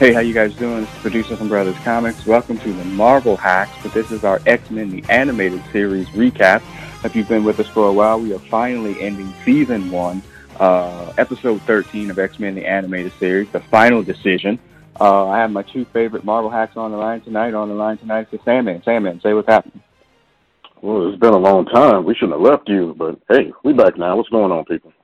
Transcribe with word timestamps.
Hey, 0.00 0.14
how 0.14 0.20
you 0.20 0.32
guys 0.32 0.54
doing? 0.54 0.84
It's 0.84 0.98
Producer 1.00 1.36
from 1.36 1.48
Brothers 1.48 1.76
Comics. 1.84 2.24
Welcome 2.24 2.56
to 2.60 2.72
the 2.72 2.86
Marvel 2.86 3.36
Hacks, 3.36 3.76
but 3.82 3.92
this 3.92 4.10
is 4.10 4.24
our 4.24 4.40
X-Men 4.46 4.88
the 4.88 5.04
Animated 5.10 5.62
Series 5.72 6.08
recap. 6.08 6.62
If 7.04 7.14
you've 7.14 7.28
been 7.28 7.44
with 7.44 7.60
us 7.60 7.68
for 7.68 7.86
a 7.86 7.92
while, 7.92 8.18
we 8.18 8.32
are 8.32 8.38
finally 8.38 8.98
ending 8.98 9.30
Season 9.44 9.90
1, 9.90 10.22
uh, 10.58 11.12
Episode 11.18 11.60
13 11.60 12.10
of 12.10 12.18
X-Men 12.18 12.54
the 12.54 12.64
Animated 12.64 13.12
Series, 13.18 13.50
the 13.50 13.60
final 13.60 14.02
decision. 14.02 14.58
Uh, 14.98 15.28
I 15.28 15.36
have 15.36 15.50
my 15.50 15.64
two 15.64 15.84
favorite 15.92 16.24
Marvel 16.24 16.50
Hacks 16.50 16.78
on 16.78 16.92
the 16.92 16.96
line 16.96 17.20
tonight. 17.20 17.52
On 17.52 17.68
the 17.68 17.74
line 17.74 17.98
tonight 17.98 18.28
is 18.32 18.40
Sandman. 18.42 18.82
Sandman, 18.82 19.20
say 19.20 19.34
what's 19.34 19.48
happening. 19.48 19.82
Well, 20.80 21.10
it's 21.10 21.20
been 21.20 21.34
a 21.34 21.36
long 21.36 21.66
time. 21.66 22.04
We 22.04 22.14
shouldn't 22.14 22.40
have 22.40 22.50
left 22.50 22.70
you, 22.70 22.94
but 22.96 23.20
hey, 23.28 23.52
we 23.64 23.74
back 23.74 23.98
now. 23.98 24.16
What's 24.16 24.30
going 24.30 24.50
on, 24.50 24.64
people? 24.64 24.94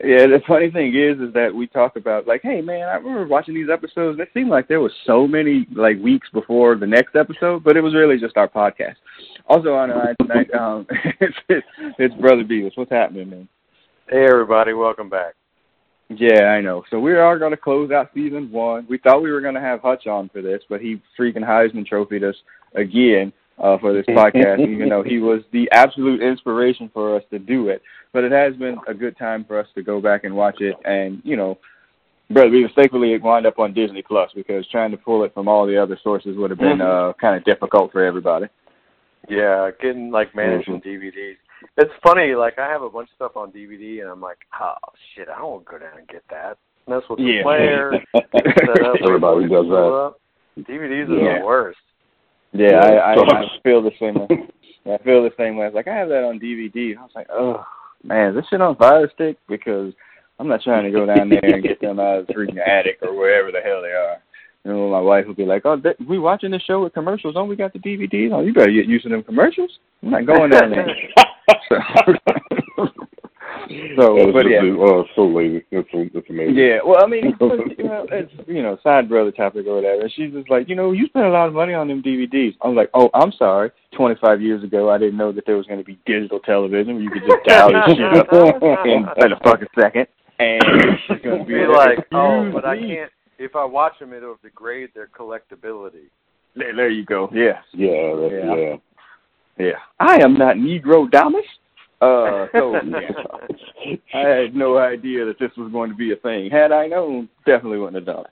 Yeah, 0.00 0.28
the 0.28 0.40
funny 0.46 0.70
thing 0.70 0.94
is, 0.94 1.18
is 1.20 1.34
that 1.34 1.52
we 1.52 1.66
talk 1.66 1.96
about 1.96 2.28
like, 2.28 2.40
hey 2.42 2.60
man, 2.60 2.88
I 2.88 2.94
remember 2.94 3.26
watching 3.26 3.54
these 3.54 3.68
episodes. 3.68 4.20
It 4.20 4.28
seemed 4.32 4.48
like 4.48 4.68
there 4.68 4.80
was 4.80 4.92
so 5.04 5.26
many 5.26 5.66
like 5.74 5.98
weeks 5.98 6.28
before 6.32 6.76
the 6.76 6.86
next 6.86 7.16
episode, 7.16 7.64
but 7.64 7.76
it 7.76 7.80
was 7.80 7.94
really 7.94 8.16
just 8.16 8.36
our 8.36 8.46
podcast. 8.46 8.94
Also 9.48 9.74
on 9.74 9.88
the 9.88 10.14
tonight, 10.22 10.54
um, 10.54 10.86
it's, 11.20 11.36
it's, 11.48 11.66
it's 11.98 12.14
Brother 12.14 12.44
Beavis. 12.44 12.76
What's 12.76 12.92
happening, 12.92 13.28
man? 13.28 13.48
Hey 14.08 14.24
everybody, 14.30 14.72
welcome 14.72 15.08
back. 15.08 15.34
Yeah, 16.10 16.44
I 16.44 16.60
know. 16.60 16.84
So 16.90 17.00
we 17.00 17.14
are 17.14 17.38
going 17.38 17.50
to 17.50 17.56
close 17.56 17.90
out 17.90 18.10
season 18.14 18.52
one. 18.52 18.86
We 18.88 18.98
thought 18.98 19.20
we 19.20 19.32
were 19.32 19.40
going 19.40 19.56
to 19.56 19.60
have 19.60 19.80
Hutch 19.80 20.06
on 20.06 20.28
for 20.28 20.42
this, 20.42 20.62
but 20.68 20.80
he 20.80 21.02
freaking 21.18 21.44
Heisman 21.44 21.84
trophied 21.84 22.22
us 22.22 22.36
again 22.76 23.32
uh, 23.60 23.78
for 23.78 23.92
this 23.92 24.06
podcast, 24.06 24.60
even 24.60 24.88
though 24.88 25.02
he 25.02 25.18
was 25.18 25.42
the 25.52 25.68
absolute 25.72 26.22
inspiration 26.22 26.90
for 26.92 27.16
us 27.16 27.22
to 27.30 27.38
do 27.38 27.68
it. 27.68 27.82
But 28.12 28.24
it 28.24 28.32
has 28.32 28.54
been 28.56 28.78
a 28.88 28.94
good 28.94 29.16
time 29.18 29.44
for 29.44 29.58
us 29.58 29.66
to 29.74 29.82
go 29.82 30.00
back 30.00 30.24
and 30.24 30.34
watch 30.34 30.60
it, 30.60 30.76
and 30.84 31.20
you 31.24 31.36
know, 31.36 31.58
brother, 32.30 32.50
we 32.50 32.64
mistakenly 32.64 33.16
wind 33.18 33.46
up 33.46 33.58
on 33.58 33.74
Disney 33.74 34.02
Plus 34.02 34.30
because 34.34 34.66
trying 34.68 34.90
to 34.90 34.96
pull 34.96 35.24
it 35.24 35.34
from 35.34 35.48
all 35.48 35.66
the 35.66 35.80
other 35.80 35.98
sources 36.02 36.36
would 36.36 36.50
have 36.50 36.58
been 36.58 36.80
uh, 36.80 37.12
kind 37.20 37.36
of 37.36 37.44
difficult 37.44 37.92
for 37.92 38.04
everybody. 38.04 38.46
Yeah, 39.28 39.70
getting 39.80 40.10
like 40.10 40.34
managing 40.34 40.80
mm-hmm. 40.80 40.88
DVDs. 40.88 41.36
It's 41.76 41.92
funny, 42.02 42.34
like 42.34 42.58
I 42.58 42.68
have 42.68 42.82
a 42.82 42.90
bunch 42.90 43.10
of 43.10 43.16
stuff 43.16 43.36
on 43.36 43.50
DVD, 43.52 44.00
and 44.00 44.08
I'm 44.08 44.20
like, 44.20 44.38
oh 44.60 44.74
shit, 45.14 45.28
I 45.28 45.38
don't 45.38 45.50
want 45.50 45.66
to 45.66 45.72
go 45.72 45.78
down 45.78 45.98
and 45.98 46.08
get 46.08 46.22
that. 46.30 46.56
Mess 46.88 47.02
with 47.10 47.18
the 47.18 47.24
yeah. 47.24 47.42
player. 47.42 47.92
Everybody 49.04 49.48
does 49.48 49.66
that. 49.66 50.14
DVDs 50.58 51.10
are 51.10 51.18
yeah. 51.18 51.38
the 51.40 51.44
worst. 51.44 51.78
Yeah, 52.52 52.78
I, 52.78 53.12
I, 53.12 53.14
I 53.14 53.44
feel 53.62 53.82
the 53.82 53.90
same 54.00 54.14
way. 54.14 54.48
I 54.86 54.98
feel 55.04 55.22
the 55.22 55.30
same 55.36 55.56
way. 55.56 55.66
It's 55.66 55.74
like 55.74 55.88
I 55.88 55.94
have 55.94 56.08
that 56.08 56.24
on 56.24 56.40
DVD. 56.40 56.96
I 56.96 57.02
was 57.02 57.10
like, 57.14 57.28
oh 57.30 57.64
man, 58.02 58.34
this 58.34 58.44
shit 58.48 58.60
on 58.60 58.76
Fire 58.76 59.10
Stick 59.14 59.36
because 59.48 59.92
I'm 60.38 60.48
not 60.48 60.62
trying 60.62 60.84
to 60.84 60.90
go 60.90 61.04
down 61.04 61.28
there 61.28 61.44
and 61.44 61.62
get 61.62 61.80
them 61.80 62.00
out 62.00 62.20
of 62.20 62.26
the 62.26 62.34
freaking 62.34 62.66
attic 62.66 62.98
or 63.02 63.16
wherever 63.16 63.50
the 63.50 63.60
hell 63.60 63.82
they 63.82 63.88
are. 63.88 64.22
You 64.64 64.72
know, 64.72 64.90
my 64.90 65.00
wife 65.00 65.26
will 65.26 65.34
be 65.34 65.44
like, 65.44 65.62
"Oh, 65.64 65.78
th- 65.78 65.96
we 66.08 66.18
watching 66.18 66.50
this 66.50 66.62
show 66.62 66.82
with 66.82 66.94
commercials. 66.94 67.34
Oh, 67.36 67.44
we 67.44 67.56
got 67.56 67.72
the 67.72 67.78
DVDs. 67.78 68.32
Oh, 68.32 68.40
you 68.40 68.52
better 68.52 68.72
get 68.72 68.86
used 68.86 69.04
to 69.04 69.10
them 69.10 69.22
commercials. 69.22 69.78
I'm 70.02 70.10
not 70.10 70.26
going 70.26 70.50
down 70.50 70.70
there." 70.70 70.86
so, 71.68 71.76
so 73.96 74.32
but 74.32 74.48
yeah, 74.48 74.60
oh, 74.78 75.04
so 75.14 75.26
lazy. 75.26 75.64
It's 75.70 75.88
it's 75.92 76.30
amazing. 76.30 76.56
Yeah, 76.56 76.78
well, 76.84 77.02
I 77.02 77.06
mean, 77.06 77.34
you 77.78 77.84
know, 77.84 78.06
it's 78.10 78.32
you 78.46 78.62
know, 78.62 78.78
side 78.82 79.08
brother 79.08 79.30
topic 79.30 79.66
or 79.66 79.76
whatever. 79.76 80.02
And 80.02 80.12
she's 80.12 80.32
just 80.32 80.50
like, 80.50 80.68
you 80.68 80.76
know, 80.76 80.92
you 80.92 81.06
spent 81.06 81.26
a 81.26 81.30
lot 81.30 81.48
of 81.48 81.54
money 81.54 81.74
on 81.74 81.88
them 81.88 82.02
DVDs. 82.02 82.54
I'm 82.62 82.74
like, 82.74 82.90
oh, 82.94 83.10
I'm 83.14 83.32
sorry. 83.32 83.70
25 83.96 84.42
years 84.42 84.62
ago, 84.62 84.90
I 84.90 84.98
didn't 84.98 85.16
know 85.16 85.32
that 85.32 85.44
there 85.46 85.56
was 85.56 85.66
going 85.66 85.78
to 85.80 85.84
be 85.84 85.98
digital 86.06 86.40
television 86.40 86.94
where 86.94 87.02
you 87.02 87.10
could 87.10 87.22
just 87.26 87.44
dial 87.46 87.72
this 87.72 87.96
shit 87.96 88.16
up 88.16 88.32
in, 88.84 89.06
in 89.24 89.32
a 89.32 89.40
fucking 89.42 89.68
second. 89.78 90.06
And 90.38 90.62
she's 91.06 91.20
going 91.22 91.40
to 91.40 91.44
be 91.44 91.66
like, 91.66 92.06
oh, 92.12 92.50
but 92.52 92.64
I 92.64 92.76
can't. 92.78 93.10
If 93.38 93.54
I 93.56 93.64
watch 93.64 93.98
them, 94.00 94.12
it'll 94.12 94.38
degrade 94.42 94.90
their 94.94 95.08
collectability. 95.08 96.10
There, 96.56 96.74
there 96.74 96.90
you 96.90 97.04
go. 97.04 97.28
Yes. 97.32 97.62
Yeah. 97.72 98.14
Yeah. 98.30 98.56
Yeah. 98.56 98.76
Yeah. 99.58 99.78
I 99.98 100.22
am 100.22 100.34
not 100.34 100.56
Negro 100.56 101.10
Damas. 101.10 101.44
Uh, 102.00 102.46
so 102.52 102.74
yeah, 102.74 103.96
I 104.14 104.28
had 104.28 104.54
no 104.54 104.78
idea 104.78 105.24
that 105.24 105.38
this 105.38 105.50
was 105.56 105.72
going 105.72 105.90
to 105.90 105.96
be 105.96 106.12
a 106.12 106.16
thing. 106.16 106.50
Had 106.50 106.72
I 106.72 106.86
known, 106.86 107.28
definitely 107.44 107.78
wouldn't 107.78 107.96
have 107.96 108.16
done 108.16 108.24
it. 108.24 108.30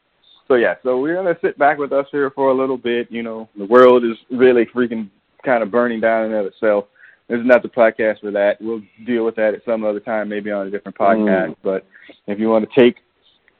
So 0.49 0.54
yeah, 0.54 0.75
so 0.84 1.00
we're 1.00 1.16
gonna 1.16 1.37
sit 1.43 1.59
back 1.59 1.78
with 1.78 1.93
us 1.93 2.06
here 2.12 2.31
for 2.31 2.50
a 2.50 2.54
little 2.54 2.77
bit. 2.77 3.10
You 3.10 3.25
know, 3.25 3.49
the 3.59 3.66
world 3.66 4.04
is 4.04 4.16
really 4.31 4.66
freaking 4.66 5.10
kind 5.44 5.62
of 5.62 5.72
burning 5.72 6.00
down 6.00 6.27
in 6.27 6.32
of 6.32 6.47
itself. 6.47 6.84
This 7.28 7.41
is 7.41 7.47
not 7.47 7.62
the 7.62 7.69
podcast 7.69 8.21
for 8.21 8.31
that. 8.31 8.60
We'll 8.60 8.82
deal 9.04 9.25
with 9.25 9.34
that 9.34 9.54
at 9.54 9.65
some 9.65 9.84
other 9.84 9.98
time, 9.98 10.28
maybe 10.28 10.53
on 10.53 10.69
a 10.69 10.71
different 10.71 10.97
podcast. 10.97 11.48
Mm. 11.48 11.56
But 11.65 11.84
if 12.28 12.38
you 12.38 12.48
want 12.48 12.69
to 12.71 12.81
take 12.81 12.98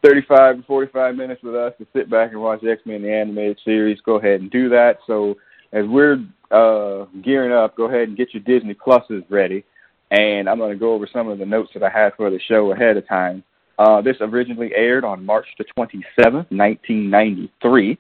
35 0.05 0.59
to 0.59 0.63
45 0.63 1.17
minutes 1.17 1.43
with 1.43 1.57
us 1.57 1.73
to 1.79 1.87
sit 1.93 2.09
back 2.09 2.31
and 2.31 2.41
watch 2.41 2.63
X 2.63 2.83
Men 2.85 3.03
the 3.03 3.13
animated 3.13 3.59
series, 3.65 4.01
go 4.03 4.17
ahead 4.17 4.41
and 4.41 4.51
do 4.53 4.69
that. 4.69 4.99
So 5.09 5.37
as 5.73 5.85
we're 5.89 6.25
uh, 6.53 7.07
gearing 7.23 7.53
up, 7.53 7.77
go 7.77 7.87
ahead 7.87 8.07
and 8.07 8.17
get 8.17 8.33
your 8.33 8.45
Disney 8.45 8.75
Pluses 8.75 9.25
ready 9.29 9.65
and 10.11 10.49
I'm 10.49 10.59
going 10.59 10.73
to 10.73 10.79
go 10.79 10.93
over 10.93 11.09
some 11.13 11.29
of 11.29 11.39
the 11.39 11.47
notes 11.47 11.71
that 11.75 11.83
I 11.83 11.91
had 11.91 12.15
for 12.17 12.31
the 12.31 12.41
show 12.49 12.73
ahead 12.73 12.97
of 12.97 13.09
time. 13.09 13.43
Uh, 13.79 14.01
this 14.01 14.17
originally 14.21 14.71
aired 14.75 15.05
on 15.05 15.25
March 15.25 15.47
the 15.59 15.65
27th, 15.77 16.51
1993. 16.51 17.99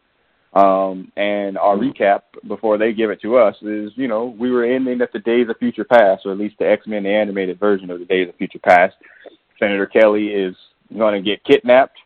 Um, 0.54 1.12
and 1.16 1.58
our 1.58 1.76
recap 1.76 2.22
before 2.48 2.78
they 2.78 2.94
give 2.94 3.10
it 3.10 3.20
to 3.20 3.36
us 3.36 3.54
is, 3.60 3.92
you 3.94 4.08
know, 4.08 4.34
we 4.38 4.50
were 4.50 4.64
ending 4.64 5.02
at 5.02 5.12
the 5.12 5.18
Days 5.18 5.48
of 5.50 5.58
Future 5.58 5.84
Past, 5.84 6.24
or 6.24 6.32
at 6.32 6.38
least 6.38 6.54
the 6.58 6.66
X 6.66 6.86
Men 6.86 7.02
the 7.02 7.10
animated 7.10 7.60
version 7.60 7.90
of 7.90 7.98
the 7.98 8.06
Days 8.06 8.28
of 8.28 8.36
Future 8.36 8.60
Past. 8.60 8.94
Senator 9.58 9.86
Kelly 9.86 10.28
is 10.28 10.56
going 10.96 11.22
to 11.22 11.30
get 11.30 11.44
kidnapped. 11.44 11.98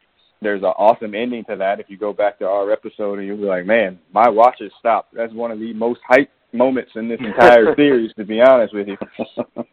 There's 0.43 0.62
an 0.62 0.72
awesome 0.78 1.15
ending 1.15 1.44
to 1.44 1.56
that. 1.56 1.78
If 1.78 1.91
you 1.91 1.97
go 1.97 2.12
back 2.12 2.38
to 2.38 2.47
our 2.47 2.72
episode, 2.72 3.19
and 3.19 3.27
you'll 3.27 3.37
be 3.37 3.44
like, 3.44 3.67
man, 3.67 4.00
my 4.12 4.28
watch 4.28 4.56
has 4.61 4.72
stopped. 4.81 5.15
That's 5.15 5.32
one 5.32 5.53
of 5.53 5.61
the 5.61 5.72
most 5.75 6.00
hype 6.09 6.31
moments 6.53 6.93
in 6.94 7.09
this 7.09 7.21
entire 7.25 7.75
series, 7.77 8.12
to 8.15 8.25
be 8.25 8.41
honest 8.41 8.75
with 8.75 8.88
you. 8.88 8.97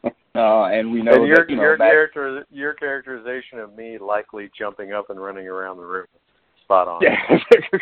Uh, 0.38 0.66
and 0.66 0.92
we 0.92 1.02
know 1.02 1.14
and 1.14 1.26
your 1.26 1.38
that, 1.38 1.50
you 1.50 1.56
know, 1.56 1.64
your 1.64 1.78
character 1.78 2.46
your 2.52 2.74
characterization 2.76 3.58
of 3.58 3.76
me 3.76 3.98
likely 3.98 4.52
jumping 4.56 4.94
up 4.94 5.10
and 5.10 5.20
running 5.20 5.48
around 5.48 5.78
the 5.78 5.84
room. 5.84 6.06
Spot 6.64 6.88
on. 6.88 7.02
Yeah, 7.02 7.18
exactly. 7.30 7.80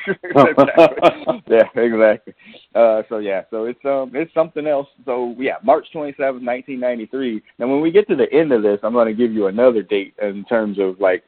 yeah, 1.47 1.63
exactly. 1.75 2.33
Uh, 2.73 3.01
so 3.09 3.17
yeah, 3.17 3.41
so 3.49 3.65
it's 3.65 3.83
um 3.83 4.11
it's 4.13 4.33
something 4.33 4.67
else. 4.67 4.87
So 5.03 5.35
yeah, 5.37 5.55
March 5.63 5.85
twenty 5.91 6.13
seventh, 6.17 6.43
nineteen 6.43 6.79
ninety 6.79 7.07
three. 7.07 7.43
Now 7.59 7.67
when 7.67 7.81
we 7.81 7.91
get 7.91 8.07
to 8.07 8.15
the 8.15 8.31
end 8.31 8.53
of 8.53 8.63
this, 8.63 8.79
I'm 8.83 8.93
going 8.93 9.07
to 9.07 9.13
give 9.13 9.33
you 9.33 9.47
another 9.47 9.83
date 9.83 10.13
in 10.21 10.45
terms 10.45 10.79
of 10.79 11.01
like 11.01 11.25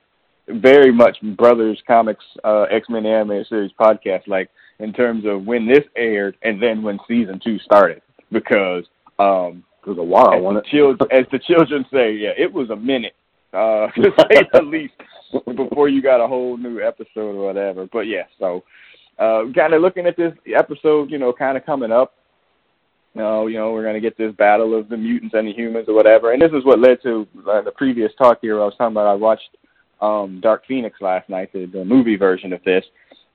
very 0.48 0.94
much 0.94 1.18
Brothers 1.36 1.82
Comics 1.86 2.24
uh, 2.46 2.68
X 2.72 2.88
Men 2.90 3.06
anime 3.06 3.44
Series 3.50 3.72
podcast, 3.78 4.28
like 4.28 4.50
in 4.80 4.94
terms 4.94 5.26
of 5.26 5.46
when 5.46 5.68
this 5.68 5.84
aired 5.96 6.38
and 6.44 6.62
then 6.62 6.82
when 6.82 7.00
season 7.08 7.40
two 7.44 7.60
started, 7.60 8.02
because 8.32 8.86
um, 9.20 9.64
it 9.86 9.90
was 9.90 9.98
a 9.98 10.04
while, 10.04 10.34
as 10.34 10.42
wasn't 10.42 10.66
the 10.66 10.70
Children, 10.70 11.10
as 11.12 11.26
the 11.32 11.40
children 11.40 11.86
say, 11.92 12.14
yeah, 12.14 12.32
it 12.38 12.52
was 12.52 12.70
a 12.70 12.76
minute, 12.76 13.16
uh, 13.54 13.88
to 13.96 14.12
say 14.18 14.48
the 14.54 14.62
least, 14.62 14.94
before 15.56 15.90
you 15.90 16.02
got 16.02 16.24
a 16.24 16.28
whole 16.28 16.58
new 16.58 16.82
episode 16.82 17.36
or 17.36 17.46
whatever. 17.46 17.88
But 17.92 18.02
yeah, 18.02 18.24
so 18.40 18.64
uh, 19.20 19.44
kind 19.56 19.74
of 19.74 19.82
looking 19.82 20.06
at 20.06 20.18
this 20.18 20.34
episode, 20.56 21.10
you 21.10 21.18
know, 21.18 21.34
kind 21.34 21.58
of 21.58 21.66
coming 21.66 21.92
up. 21.92 22.14
Uh, 23.18 23.48
you 23.48 23.58
know, 23.58 23.72
we're 23.72 23.82
going 23.82 23.96
to 23.96 24.00
get 24.00 24.16
this 24.16 24.32
battle 24.36 24.78
of 24.78 24.90
the 24.90 24.98
mutants 24.98 25.34
and 25.34 25.48
the 25.48 25.54
humans 25.54 25.86
or 25.88 25.96
whatever. 25.96 26.34
And 26.34 26.42
this 26.42 26.52
is 26.52 26.64
what 26.64 26.78
led 26.78 27.02
to 27.02 27.28
uh, 27.50 27.62
the 27.62 27.72
previous 27.72 28.12
talk 28.16 28.38
here. 28.42 28.62
I 28.62 28.66
was 28.66 28.76
talking 28.78 28.94
about 28.94 29.08
I 29.08 29.16
watched 29.16 29.58
um, 30.02 30.40
Dark 30.40 30.68
Phoenix 30.68 31.02
last 31.02 31.28
night, 31.28 31.52
the, 31.52 31.66
the 31.66 31.84
movie 31.84 32.16
version 32.16 32.54
of 32.54 32.64
this. 32.64 32.86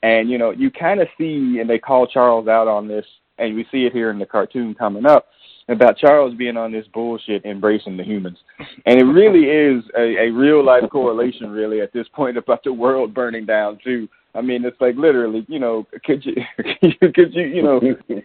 And, 0.03 0.29
you 0.29 0.39
know, 0.39 0.51
you 0.51 0.71
kind 0.71 1.01
of 1.01 1.09
see, 1.17 1.59
and 1.61 1.71
they 1.71 1.79
call 1.79 2.07
Charles 2.07 2.49
out 2.49 2.69
on 2.69 2.89
this, 2.89 3.07
and 3.39 3.55
we 3.55 3.67
see 3.71 3.85
it 3.85 3.93
here 3.93 4.11
in 4.11 4.19
the 4.19 4.27
cartoon 4.27 4.75
coming 4.75 5.07
up, 5.07 5.29
about 5.69 5.97
Charles 5.97 6.35
being 6.35 6.57
on 6.57 6.73
this 6.73 6.87
bullshit 6.93 7.45
embracing 7.45 7.97
the 7.97 8.05
humans. 8.05 8.39
And 8.87 9.01
it 9.01 9.05
really 9.05 9.45
is 9.45 9.85
a, 9.97 10.27
a 10.27 10.31
real 10.31 10.65
life 10.65 10.85
correlation 10.91 11.51
really 11.51 11.81
at 11.81 11.93
this 11.93 12.07
point 12.13 12.37
about 12.37 12.65
the 12.65 12.73
world 12.73 13.15
burning 13.15 13.47
down 13.47 13.79
too. 13.83 14.09
I 14.35 14.41
mean, 14.41 14.65
it's 14.65 14.81
like 14.81 14.97
literally, 14.97 15.45
you 15.49 15.59
know, 15.59 15.87
could 16.05 16.25
you, 16.25 16.35
could 17.15 17.35
you, 17.35 17.43
you 17.43 17.63
know, 17.63 17.81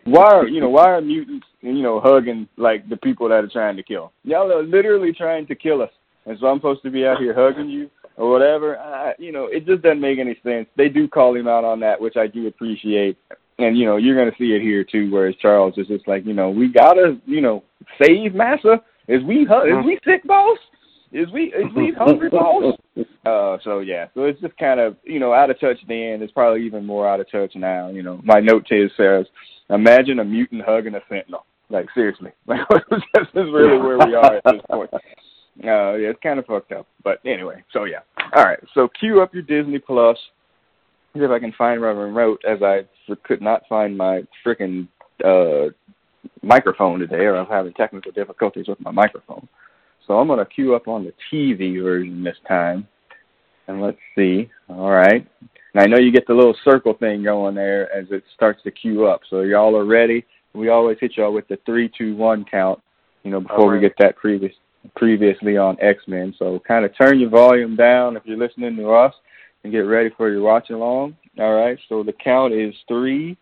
why 0.06 0.34
are, 0.34 0.48
you 0.48 0.62
know, 0.62 0.70
why 0.70 0.92
are 0.92 1.02
mutants, 1.02 1.46
you 1.62 1.82
know, 1.82 2.00
hugging 2.00 2.48
like 2.58 2.88
the 2.90 2.98
people 2.98 3.28
that 3.30 3.44
are 3.44 3.50
trying 3.50 3.76
to 3.76 3.84
kill? 3.84 4.14
Y'all 4.24 4.52
are 4.52 4.64
literally 4.64 5.12
trying 5.12 5.46
to 5.48 5.56
kill 5.56 5.82
us, 5.82 5.92
and 6.26 6.38
so 6.40 6.48
I'm 6.48 6.60
supposed 6.60 6.82
to 6.84 6.92
be 6.92 7.06
out 7.06 7.20
here 7.20 7.34
hugging 7.34 7.70
you 7.70 7.90
or 8.18 8.30
whatever. 8.30 8.78
I, 8.78 9.14
you 9.18 9.32
know, 9.32 9.46
it 9.46 9.66
just 9.66 9.82
doesn't 9.82 10.02
make 10.02 10.20
any 10.20 10.38
sense. 10.44 10.68
They 10.76 10.90
do 10.90 11.08
call 11.08 11.36
him 11.36 11.48
out 11.48 11.64
on 11.64 11.80
that, 11.80 12.02
which 12.02 12.18
I 12.18 12.28
do 12.28 12.48
appreciate 12.48 13.18
and 13.60 13.78
you 13.78 13.86
know 13.86 13.98
you're 13.98 14.16
going 14.16 14.30
to 14.30 14.38
see 14.38 14.54
it 14.54 14.62
here 14.62 14.84
too, 14.84 15.10
whereas 15.12 15.36
Charles 15.42 15.78
is 15.78 15.88
just 15.88 16.08
like 16.08 16.26
you 16.26 16.34
know 16.34 16.50
we 16.50 16.68
gotta 16.68 17.18
you 17.26 17.42
know 17.42 17.64
save 18.02 18.34
Massa. 18.34 18.82
Is 19.08 19.24
we 19.24 19.42
is 19.42 19.86
we 19.86 20.00
sick, 20.06 20.24
boss? 20.26 20.58
Is 21.12 21.30
we 21.32 21.46
is 21.46 21.74
we 21.76 21.94
hungry, 21.98 22.30
boss? 22.30 22.76
Uh, 23.28 23.58
so 23.64 23.80
yeah, 23.80 24.08
so 24.14 24.24
it's 24.24 24.40
just 24.40 24.58
kind 24.58 24.80
of 24.80 24.96
you 25.04 25.20
know 25.20 25.34
out 25.34 25.50
of 25.50 25.60
touch 25.60 25.78
then. 25.88 26.22
It's 26.22 26.32
probably 26.32 26.66
even 26.66 26.86
more 26.86 27.08
out 27.08 27.20
of 27.20 27.30
touch 27.30 27.54
now. 27.56 27.90
You 27.90 28.02
know, 28.02 28.22
my 28.24 28.40
note 28.40 28.66
to 28.68 28.88
says, 28.96 29.26
imagine 29.70 30.20
a 30.20 30.24
mutant 30.24 30.64
hugging 30.66 30.96
a 30.96 31.02
sentinel. 31.10 31.46
Like 31.70 31.88
seriously, 31.94 32.32
like 32.48 32.62
this 32.90 33.28
is 33.36 33.52
really 33.52 33.78
where 33.78 33.98
we 33.98 34.16
are 34.16 34.38
at 34.38 34.44
this 34.46 34.62
point. 34.72 34.90
Uh, 35.64 35.96
yeah, 35.96 36.10
it's 36.10 36.20
kind 36.22 36.40
of 36.40 36.46
fucked 36.46 36.72
up. 36.72 36.88
But 37.04 37.20
anyway, 37.26 37.64
so 37.74 37.86
yeah. 37.86 38.00
All 38.36 38.44
right, 38.44 38.60
so 38.74 38.88
cue 39.00 39.22
up 39.22 39.34
your 39.34 39.44
Disney 39.44 39.80
Plus 39.80 40.18
see 41.18 41.24
if 41.26 41.32
I 41.32 41.40
can 41.40 41.54
find 41.54 41.82
my 41.82 41.88
remote 41.88 42.42
as 42.48 42.62
I 42.62 42.82
could 43.24 43.42
not 43.42 43.64
find 43.68 43.98
my 43.98 44.24
freaking 44.46 44.88
uh, 45.24 45.72
microphone 46.42 47.00
today, 47.00 47.26
or 47.26 47.38
I'm 47.38 47.48
having 47.48 47.74
technical 47.74 48.12
difficulties 48.12 48.68
with 48.68 48.80
my 48.80 48.92
microphone. 48.92 49.48
So 50.06 50.18
I'm 50.18 50.28
going 50.28 50.40
to 50.40 50.46
queue 50.46 50.76
up 50.76 50.88
on 50.88 51.06
the 51.06 51.14
TV 51.32 51.82
version 51.82 52.24
this 52.24 52.38
time. 52.48 52.88
And 53.68 53.82
let's 53.82 53.98
see. 54.16 54.50
All 54.70 54.90
right. 54.90 55.28
And 55.74 55.84
I 55.84 55.86
know 55.86 55.98
you 55.98 56.12
get 56.12 56.26
the 56.28 56.34
little 56.34 56.56
circle 56.64 56.94
thing 56.94 57.24
going 57.24 57.56
there 57.56 57.92
as 57.94 58.06
it 58.12 58.24
starts 58.34 58.64
to 58.64 58.72
queue 58.72 59.06
up. 59.06 59.22
So 59.30 59.42
y'all 59.42 59.76
are 59.76 59.86
ready. 59.86 60.26
We 60.54 60.70
always 60.70 60.98
hit 61.02 61.18
y'all 61.18 61.34
with 61.34 61.48
the 61.50 61.60
three, 61.66 61.92
two, 61.96 62.16
one 62.16 62.46
count. 62.50 62.82
You 63.24 63.32
know, 63.32 63.42
before 63.42 63.72
right. 63.72 63.82
we 63.82 63.82
get 63.82 63.98
that 64.00 64.16
previous 64.16 64.54
previously 64.96 65.58
on 65.58 65.78
X 65.82 66.04
Men. 66.08 66.34
So 66.38 66.60
kind 66.68 66.86
of 66.86 66.96
turn 66.98 67.20
your 67.20 67.30
volume 67.30 67.76
down 67.76 68.18
if 68.18 68.24
you're 68.26 68.38
listening 68.38 68.76
to 68.78 68.92
us, 68.92 69.14
and 69.64 69.72
get 69.72 69.80
ready 69.80 70.10
for 70.16 70.30
your 70.30 70.42
watch 70.42 70.70
along. 70.70 71.18
All 71.40 71.54
right. 71.54 71.78
So 71.90 72.04
the 72.04 72.14
count 72.14 72.54
is 72.54 72.74
three, 72.88 73.38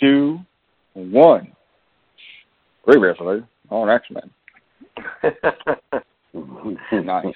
two, 0.00 0.40
one. 0.94 1.52
Previously 2.84 3.44
on 3.70 3.90
X 3.90 4.06
Men. 4.10 4.30
nice. 7.04 7.34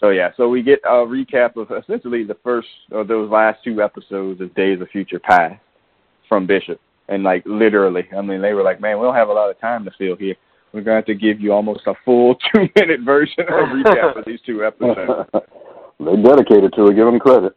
So 0.00 0.10
yeah, 0.10 0.30
so 0.36 0.48
we 0.48 0.62
get 0.62 0.80
a 0.84 0.90
recap 0.90 1.56
of 1.56 1.70
essentially 1.76 2.22
the 2.22 2.36
first 2.44 2.68
of 2.92 3.08
those 3.08 3.30
last 3.30 3.64
two 3.64 3.82
episodes 3.82 4.40
of 4.40 4.54
Days 4.54 4.80
of 4.80 4.88
Future 4.90 5.18
Past 5.18 5.60
from 6.28 6.46
Bishop, 6.46 6.80
and 7.08 7.24
like 7.24 7.42
literally, 7.46 8.08
I 8.16 8.22
mean, 8.22 8.40
they 8.40 8.52
were 8.52 8.62
like, 8.62 8.80
"Man, 8.80 8.98
we 8.98 9.04
don't 9.04 9.14
have 9.16 9.28
a 9.28 9.32
lot 9.32 9.50
of 9.50 9.58
time 9.60 9.84
to 9.84 9.90
fill 9.98 10.14
here. 10.14 10.36
We're 10.72 10.82
going 10.82 10.94
to 10.94 10.96
have 10.96 11.06
to 11.06 11.14
give 11.14 11.40
you 11.40 11.52
almost 11.52 11.86
a 11.86 11.94
full 12.04 12.36
two-minute 12.54 13.00
version 13.04 13.40
of 13.40 13.68
recap 13.68 14.18
of 14.18 14.24
these 14.24 14.40
two 14.44 14.64
episodes." 14.64 15.30
they 16.00 16.22
dedicated 16.22 16.72
to 16.74 16.86
it. 16.86 16.94
Give 16.94 17.06
them 17.06 17.18
credit. 17.18 17.56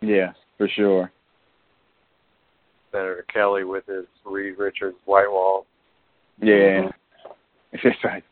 Yeah, 0.00 0.32
for 0.58 0.68
sure. 0.68 1.10
Senator 2.92 3.26
Kelly 3.32 3.64
with 3.64 3.84
his 3.86 4.06
Reed 4.24 4.56
Richards 4.58 4.96
white 5.04 5.30
wall. 5.30 5.66
Yeah, 6.40 6.90
it's 7.72 8.04
right. 8.04 8.24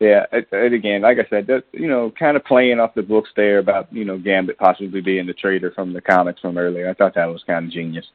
Yeah, 0.00 0.26
and 0.32 0.74
again, 0.74 1.02
like 1.02 1.18
I 1.18 1.28
said, 1.30 1.46
that 1.46 1.62
you 1.70 1.86
know, 1.86 2.12
kind 2.18 2.36
of 2.36 2.44
playing 2.44 2.80
off 2.80 2.94
the 2.94 3.02
books 3.02 3.30
there 3.36 3.58
about 3.58 3.92
you 3.92 4.04
know 4.04 4.18
Gambit 4.18 4.58
possibly 4.58 5.00
being 5.00 5.26
the 5.26 5.32
traitor 5.32 5.70
from 5.70 5.92
the 5.92 6.00
comics 6.00 6.40
from 6.40 6.58
earlier. 6.58 6.90
I 6.90 6.94
thought 6.94 7.14
that 7.14 7.26
was 7.26 7.44
kind 7.46 7.66
of 7.66 7.72
genius. 7.72 8.06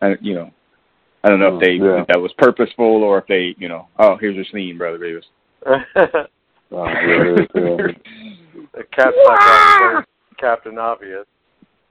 And 0.00 0.18
you 0.20 0.34
know, 0.34 0.50
I 1.24 1.28
don't 1.28 1.40
know 1.40 1.48
if 1.48 1.54
oh, 1.54 1.60
they 1.60 1.72
yeah. 1.72 2.02
if 2.02 2.06
that 2.08 2.20
was 2.20 2.32
purposeful 2.38 3.02
or 3.02 3.18
if 3.18 3.26
they 3.26 3.54
you 3.58 3.68
know, 3.68 3.88
oh 3.98 4.16
here's 4.16 4.36
your 4.36 4.44
scene, 4.52 4.78
brother 4.78 4.98
Beavis. 4.98 5.22
oh, 5.66 6.84
yeah, 6.84 7.46
the 8.74 8.84
cat's 8.92 9.16
like 9.26 9.38
ah! 9.40 10.04
Captain 10.38 10.78
Obvious. 10.78 11.26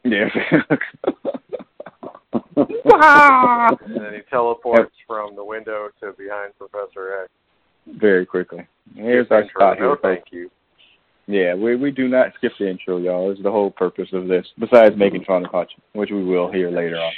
Yeah. 0.03 0.29
and 2.55 3.95
then 3.95 4.13
he 4.13 4.21
teleports 4.29 4.95
from 5.05 5.35
the 5.35 5.43
window 5.43 5.89
to 5.99 6.13
behind 6.17 6.53
Professor 6.57 7.23
X 7.23 7.31
very 7.95 8.25
quickly. 8.25 8.67
Here's 8.95 9.27
our 9.31 9.47
spot 9.49 9.77
here. 9.77 9.87
No, 9.87 9.97
thank 10.01 10.25
you. 10.31 10.49
Yeah, 11.27 11.55
we 11.55 11.75
we 11.75 11.91
do 11.91 12.07
not 12.07 12.31
skip 12.37 12.53
the 12.57 12.69
intro, 12.69 12.97
y'all. 12.97 13.31
It's 13.31 13.43
the 13.43 13.51
whole 13.51 13.71
purpose 13.71 14.07
of 14.13 14.27
this. 14.27 14.45
Besides 14.59 14.95
making 14.97 15.21
mm-hmm. 15.21 15.31
fun 15.31 15.45
of 15.45 15.51
Hutch, 15.51 15.71
which 15.93 16.09
we 16.09 16.23
will 16.23 16.51
hear 16.51 16.71
later 16.71 16.97
on. 16.97 17.11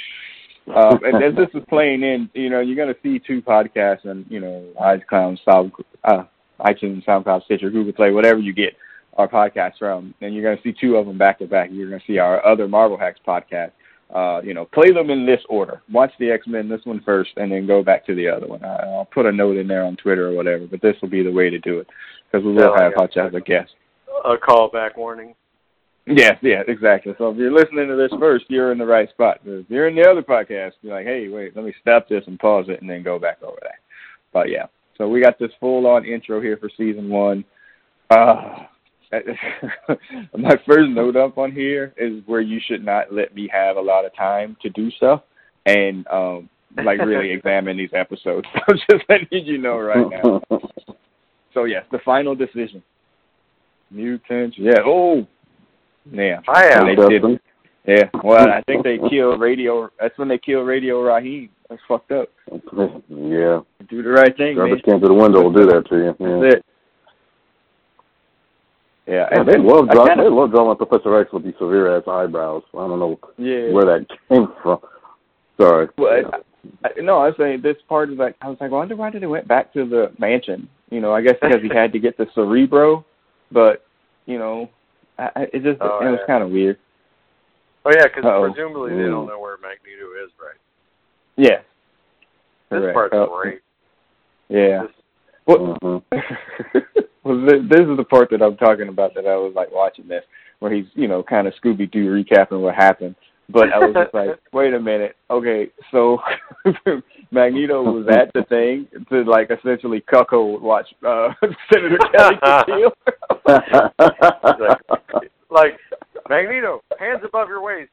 Um, 0.68 1.00
and 1.04 1.22
as 1.24 1.34
this 1.34 1.48
is 1.54 1.66
playing 1.68 2.02
in, 2.02 2.30
you 2.34 2.50
know, 2.50 2.60
you're 2.60 2.76
gonna 2.76 2.96
see 3.02 3.18
two 3.18 3.42
podcasts 3.42 4.04
and 4.04 4.26
you 4.28 4.40
know, 4.40 4.64
iCloud, 4.80 5.38
Sound, 5.44 5.72
uh, 6.04 6.24
iTunes, 6.60 7.04
SoundCloud, 7.04 7.44
Stitcher, 7.44 7.70
Google 7.70 7.92
Play, 7.92 8.12
whatever 8.12 8.38
you 8.38 8.52
get 8.52 8.76
our 9.16 9.28
podcasts 9.28 9.78
from, 9.78 10.14
and 10.20 10.34
you're 10.34 10.44
gonna 10.44 10.62
see 10.62 10.74
two 10.78 10.96
of 10.96 11.06
them 11.06 11.18
back 11.18 11.38
to 11.38 11.46
back. 11.46 11.70
You're 11.72 11.90
gonna 11.90 12.02
see 12.06 12.18
our 12.18 12.44
other 12.44 12.68
Marvel 12.68 12.96
Hacks 12.96 13.20
podcast, 13.26 13.72
uh, 14.14 14.40
you 14.42 14.54
know, 14.54 14.64
play 14.66 14.92
them 14.92 15.10
in 15.10 15.26
this 15.26 15.40
order. 15.48 15.82
Watch 15.90 16.12
the 16.18 16.30
X 16.30 16.46
Men 16.46 16.68
this 16.68 16.84
one 16.84 17.00
first, 17.04 17.30
and 17.36 17.50
then 17.50 17.66
go 17.66 17.82
back 17.82 18.06
to 18.06 18.14
the 18.14 18.28
other 18.28 18.46
one. 18.46 18.64
I, 18.64 18.86
will 18.86 19.08
put 19.12 19.26
a 19.26 19.32
note 19.32 19.56
in 19.56 19.66
there 19.66 19.84
on 19.84 19.96
Twitter 19.96 20.28
or 20.28 20.32
whatever, 20.34 20.66
but 20.66 20.82
this 20.82 20.96
will 21.02 21.10
be 21.10 21.22
the 21.22 21.32
way 21.32 21.50
to 21.50 21.58
do 21.58 21.78
it 21.78 21.88
because 22.30 22.44
we 22.44 22.52
will 22.52 22.76
have 22.76 22.92
Hutch 22.94 23.16
as 23.16 23.34
a 23.34 23.40
guest. 23.40 23.72
A 24.24 24.36
callback 24.36 24.96
warning. 24.96 25.34
Yes, 26.06 26.38
yeah, 26.42 26.62
exactly. 26.66 27.12
So 27.18 27.30
if 27.30 27.36
you're 27.36 27.52
listening 27.52 27.88
to 27.88 27.96
this 27.96 28.10
first, 28.18 28.46
you're 28.48 28.72
in 28.72 28.78
the 28.78 28.86
right 28.86 29.08
spot. 29.10 29.40
If 29.44 29.68
you're 29.68 29.88
in 29.88 29.94
the 29.94 30.08
other 30.08 30.22
podcast, 30.22 30.72
you're 30.82 30.94
like, 30.94 31.06
hey, 31.06 31.28
wait, 31.28 31.54
let 31.54 31.64
me 31.64 31.74
stop 31.80 32.08
this 32.08 32.24
and 32.26 32.38
pause 32.38 32.66
it, 32.68 32.80
and 32.80 32.90
then 32.90 33.02
go 33.02 33.18
back 33.18 33.42
over 33.42 33.58
that. 33.62 33.78
But 34.32 34.50
yeah, 34.50 34.66
so 34.96 35.08
we 35.08 35.20
got 35.20 35.38
this 35.38 35.52
full-on 35.60 36.04
intro 36.04 36.40
here 36.40 36.56
for 36.56 36.70
season 36.76 37.08
one. 37.08 37.44
Uh, 38.10 38.64
my 40.38 40.56
first 40.66 40.88
note 40.90 41.16
up 41.16 41.36
on 41.36 41.52
here 41.52 41.92
is 41.96 42.22
where 42.26 42.40
you 42.40 42.60
should 42.64 42.84
not 42.84 43.12
let 43.12 43.34
me 43.34 43.48
have 43.52 43.76
a 43.76 43.80
lot 43.80 44.04
of 44.04 44.14
time 44.14 44.56
to 44.62 44.70
do 44.70 44.90
stuff 44.92 45.22
and 45.66 46.06
um 46.08 46.48
like 46.84 47.00
really 47.00 47.30
examine 47.32 47.76
these 47.76 47.90
episodes. 47.92 48.46
I'm 48.68 48.76
just 48.90 49.04
letting 49.08 49.46
you 49.46 49.58
know 49.58 49.78
right 49.78 50.06
now. 50.10 50.40
So 51.52 51.64
yes, 51.64 51.84
the 51.90 51.98
final 52.04 52.34
decision. 52.34 52.82
Mutants, 53.90 54.56
yeah. 54.56 54.78
Oh, 54.84 55.26
yeah. 56.10 56.40
I 56.48 56.68
am. 56.68 56.86
They 56.86 56.94
did, 56.94 57.40
yeah. 57.86 58.08
Well, 58.22 58.48
I 58.48 58.62
think 58.62 58.84
they 58.84 58.98
killed 59.10 59.40
Radio. 59.40 59.90
That's 60.00 60.16
when 60.18 60.28
they 60.28 60.38
killed 60.38 60.66
Radio 60.66 61.00
Raheem. 61.02 61.50
That's 61.68 61.82
fucked 61.88 62.12
up. 62.12 62.28
Yeah. 62.50 63.60
Do 63.88 64.02
the 64.02 64.10
right 64.10 64.36
thing. 64.36 64.56
Garbage 64.56 64.82
can 64.82 65.00
to 65.00 65.08
the 65.08 65.14
window 65.14 65.42
will 65.42 65.52
do 65.52 65.66
that 65.66 65.88
to 65.88 65.96
you. 65.96 66.16
Yeah. 66.18 66.40
That's 66.42 66.56
it. 66.56 66.64
Yeah, 69.06 69.26
and 69.32 69.48
they 69.48 69.58
love 69.58 69.88
drawing. 69.90 70.08
Kinda, 70.08 70.22
they 70.22 70.30
love 70.30 70.52
drawing 70.52 70.76
Professor 70.76 71.20
X 71.20 71.32
with 71.32 71.42
these 71.42 71.54
severe 71.58 71.96
ass 71.96 72.04
eyebrows. 72.06 72.62
I 72.74 72.86
don't 72.86 73.00
know 73.00 73.18
yeah. 73.38 73.72
where 73.72 73.84
that 73.86 74.06
came 74.28 74.46
from. 74.62 74.78
Sorry. 75.60 75.88
Well, 75.98 76.30
I, 76.84 76.86
I, 76.86 77.00
no, 77.00 77.18
I 77.18 77.26
was 77.26 77.34
saying 77.36 77.62
this 77.62 77.76
part 77.88 78.10
is 78.10 78.18
like 78.18 78.36
I 78.40 78.48
was 78.48 78.58
like, 78.60 78.70
I 78.70 78.74
wonder 78.74 78.94
why 78.94 79.10
did 79.10 79.22
they 79.22 79.26
went 79.26 79.48
back 79.48 79.72
to 79.72 79.84
the 79.84 80.12
mansion? 80.20 80.68
You 80.90 81.00
know, 81.00 81.12
I 81.12 81.22
guess 81.22 81.34
because 81.42 81.60
he 81.60 81.74
had 81.74 81.92
to 81.92 81.98
get 81.98 82.18
the 82.18 82.26
Cerebro, 82.36 83.04
but 83.50 83.84
you 84.26 84.38
know, 84.38 84.70
I, 85.20 85.42
it 85.52 85.62
just 85.62 85.80
oh, 85.80 85.98
it 86.00 86.04
yeah. 86.04 86.10
was 86.10 86.20
kind 86.26 86.42
of 86.42 86.50
weird. 86.50 86.78
Oh 87.84 87.90
yeah, 87.94 88.04
because 88.04 88.24
presumably 88.24 88.90
they 88.90 89.08
don't 89.08 89.26
know 89.26 89.40
where 89.40 89.56
Magneto 89.56 90.12
is, 90.24 90.30
right? 90.40 90.56
Yeah. 91.36 91.60
This 92.70 92.78
Correct. 92.80 92.94
part's 92.94 93.14
oh. 93.16 93.40
great. 93.40 93.60
Yeah. 94.48 94.82
This, 94.82 94.92
well, 95.46 95.78
mm-hmm. 95.82 96.78
well, 97.24 97.62
this 97.68 97.80
is 97.80 97.96
the 97.96 98.04
part 98.08 98.30
that 98.30 98.42
I'm 98.42 98.56
talking 98.56 98.88
about 98.88 99.14
that 99.14 99.26
I 99.26 99.36
was 99.36 99.52
like 99.54 99.72
watching 99.72 100.08
this, 100.08 100.24
where 100.58 100.72
he's 100.72 100.86
you 100.94 101.08
know 101.08 101.22
kind 101.22 101.46
of 101.46 101.54
Scooby 101.62 101.90
Doo 101.90 102.10
recapping 102.10 102.60
what 102.60 102.74
happened. 102.74 103.16
But 103.52 103.72
I 103.72 103.78
was 103.78 103.94
just 103.94 104.14
like, 104.14 104.38
wait 104.52 104.74
a 104.74 104.80
minute, 104.80 105.16
okay, 105.30 105.68
so 105.90 106.18
Magneto 107.30 107.82
was 107.82 108.06
at 108.10 108.32
the 108.34 108.44
thing 108.48 108.86
to 109.08 109.22
like 109.22 109.50
essentially 109.50 110.02
cuckold 110.02 110.62
watch 110.62 110.86
uh 111.06 111.28
Senator 111.72 111.98
Kelly 112.14 112.36
kill. 112.66 112.92
like, 114.60 114.80
like 115.50 115.78
Magneto, 116.28 116.80
hands 116.98 117.22
above 117.24 117.48
your 117.48 117.62
waist. 117.62 117.90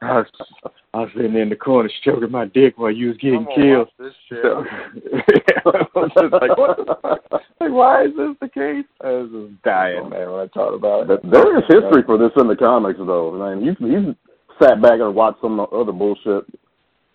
was, 0.00 0.26
I 0.94 0.98
was 1.00 1.10
sitting 1.16 1.34
in 1.36 1.48
the 1.48 1.56
corner 1.56 1.90
stroking 2.00 2.30
my 2.30 2.46
dick 2.46 2.78
while 2.78 2.90
you 2.90 3.08
was 3.08 3.16
getting 3.16 3.46
killed. 3.54 3.88
This 3.98 4.12
shit. 4.28 4.42
So, 4.42 4.64
I 5.66 5.86
was 5.94 6.10
just 6.16 6.32
like, 6.32 6.56
what 6.56 6.76
the 6.76 6.96
fuck? 7.02 7.42
Like, 7.60 7.72
why 7.72 8.04
is 8.04 8.12
this 8.16 8.36
the 8.40 8.48
case? 8.48 8.86
I 9.00 9.08
was 9.10 9.30
just 9.32 9.62
dying, 9.62 10.08
man, 10.10 10.30
when 10.30 10.40
I 10.40 10.48
thought 10.48 10.74
about 10.74 11.10
it. 11.10 11.30
There 11.30 11.58
is 11.58 11.64
history 11.68 12.02
for 12.06 12.18
this 12.18 12.32
in 12.36 12.48
the 12.48 12.56
comics, 12.56 12.98
though. 12.98 13.42
I 13.42 13.54
mean, 13.54 13.66
he's, 13.66 13.78
he's 13.78 14.14
sat 14.62 14.80
back 14.80 15.00
and 15.00 15.14
watched 15.14 15.40
some 15.40 15.58
other 15.60 15.92
bullshit 15.92 16.44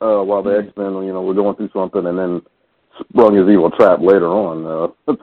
uh, 0.01 0.19
while 0.23 0.43
the 0.43 0.51
mm-hmm. 0.51 0.67
X 0.67 0.77
Men, 0.77 1.05
you 1.05 1.13
know, 1.13 1.21
were 1.21 1.33
going 1.33 1.55
through 1.55 1.69
something, 1.73 2.05
and 2.05 2.17
then 2.17 2.41
sprung 2.99 3.35
his 3.35 3.47
evil 3.47 3.71
trap 3.71 3.99
later 4.01 4.27
on. 4.27 4.93
Uh, 5.07 5.13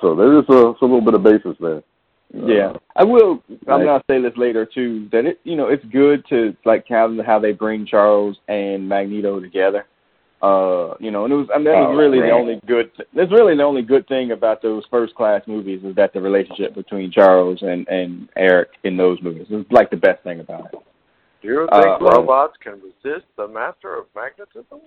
so 0.00 0.14
there 0.14 0.38
is 0.38 0.44
a, 0.48 0.74
a 0.78 0.82
little 0.86 1.00
bit 1.00 1.14
of 1.14 1.24
basis 1.24 1.56
there. 1.60 1.82
Yeah, 2.34 2.72
I 2.96 3.04
will. 3.04 3.42
I'm 3.68 3.84
gonna 3.84 4.02
say 4.10 4.20
this 4.20 4.36
later 4.36 4.66
too. 4.66 5.08
That 5.12 5.26
it, 5.26 5.40
you 5.44 5.56
know, 5.56 5.68
it's 5.68 5.84
good 5.86 6.24
to 6.28 6.56
like 6.64 6.84
have 6.88 7.12
how 7.24 7.38
they 7.38 7.52
bring 7.52 7.86
Charles 7.86 8.36
and 8.48 8.88
Magneto 8.88 9.40
together. 9.40 9.86
Uh, 10.42 10.94
you 11.00 11.10
know, 11.10 11.24
and 11.24 11.32
it 11.32 11.36
was. 11.36 11.48
I 11.54 11.58
mean, 11.58 11.64
that 11.66 11.80
was 11.80 11.94
oh, 11.94 11.96
really 11.96 12.18
man. 12.18 12.28
the 12.28 12.34
only 12.34 12.60
good. 12.66 12.90
That's 13.14 13.32
really 13.32 13.56
the 13.56 13.62
only 13.62 13.82
good 13.82 14.06
thing 14.08 14.32
about 14.32 14.60
those 14.60 14.84
first 14.90 15.14
class 15.14 15.42
movies 15.46 15.82
is 15.82 15.94
that 15.96 16.12
the 16.12 16.20
relationship 16.20 16.74
between 16.74 17.10
Charles 17.10 17.62
and 17.62 17.88
and 17.88 18.28
Eric 18.36 18.70
in 18.84 18.96
those 18.96 19.18
movies 19.22 19.46
is 19.50 19.64
like 19.70 19.90
the 19.90 19.96
best 19.96 20.22
thing 20.24 20.40
about 20.40 20.66
it. 20.66 20.80
Do 21.42 21.48
you 21.48 21.68
think 21.70 21.86
uh, 21.86 21.98
robots 22.00 22.54
can 22.62 22.74
resist 22.74 23.26
the 23.36 23.46
master 23.46 23.96
of 23.96 24.06
magnetism? 24.16 24.80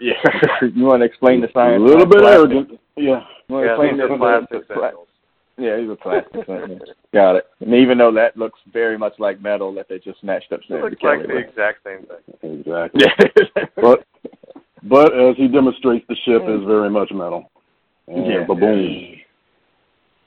Yeah. 0.00 0.14
you 0.74 0.84
want 0.84 1.00
to 1.00 1.06
explain 1.06 1.40
the 1.40 1.48
science? 1.52 1.80
A 1.80 1.84
little 1.84 2.06
bit 2.06 2.22
arrogant. 2.22 2.78
Yeah. 2.96 3.24
You 3.48 3.54
want 3.54 3.64
to 3.64 3.66
yeah, 3.66 3.72
explain 3.72 3.96
the 3.98 4.16
plastic 4.16 4.68
the, 4.68 4.92
yeah, 5.56 5.78
he's 5.78 5.90
a 5.90 5.96
plastic. 5.96 6.46
Got 7.12 7.36
it. 7.36 7.46
And 7.60 7.74
even 7.74 7.98
though 7.98 8.12
that 8.12 8.36
looks 8.36 8.58
very 8.72 8.98
much 8.98 9.14
like 9.18 9.40
metal 9.40 9.72
that 9.74 9.88
they 9.88 9.98
just 9.98 10.20
snatched 10.20 10.52
up. 10.52 10.60
It 10.68 10.82
looks 10.82 11.02
like 11.02 11.26
the 11.26 11.36
exact 11.36 11.84
same 11.84 12.06
thing. 12.06 12.60
Exactly. 12.60 13.02
Yeah. 13.04 13.64
but 13.76 14.04
but 14.82 15.18
as 15.18 15.36
he 15.36 15.48
demonstrates, 15.48 16.04
the 16.08 16.16
ship 16.24 16.42
is 16.42 16.60
mm. 16.60 16.66
very 16.66 16.90
much 16.90 17.10
metal. 17.12 17.50
And 18.08 18.26
yeah. 18.26 18.44
Baboom. 18.46 19.20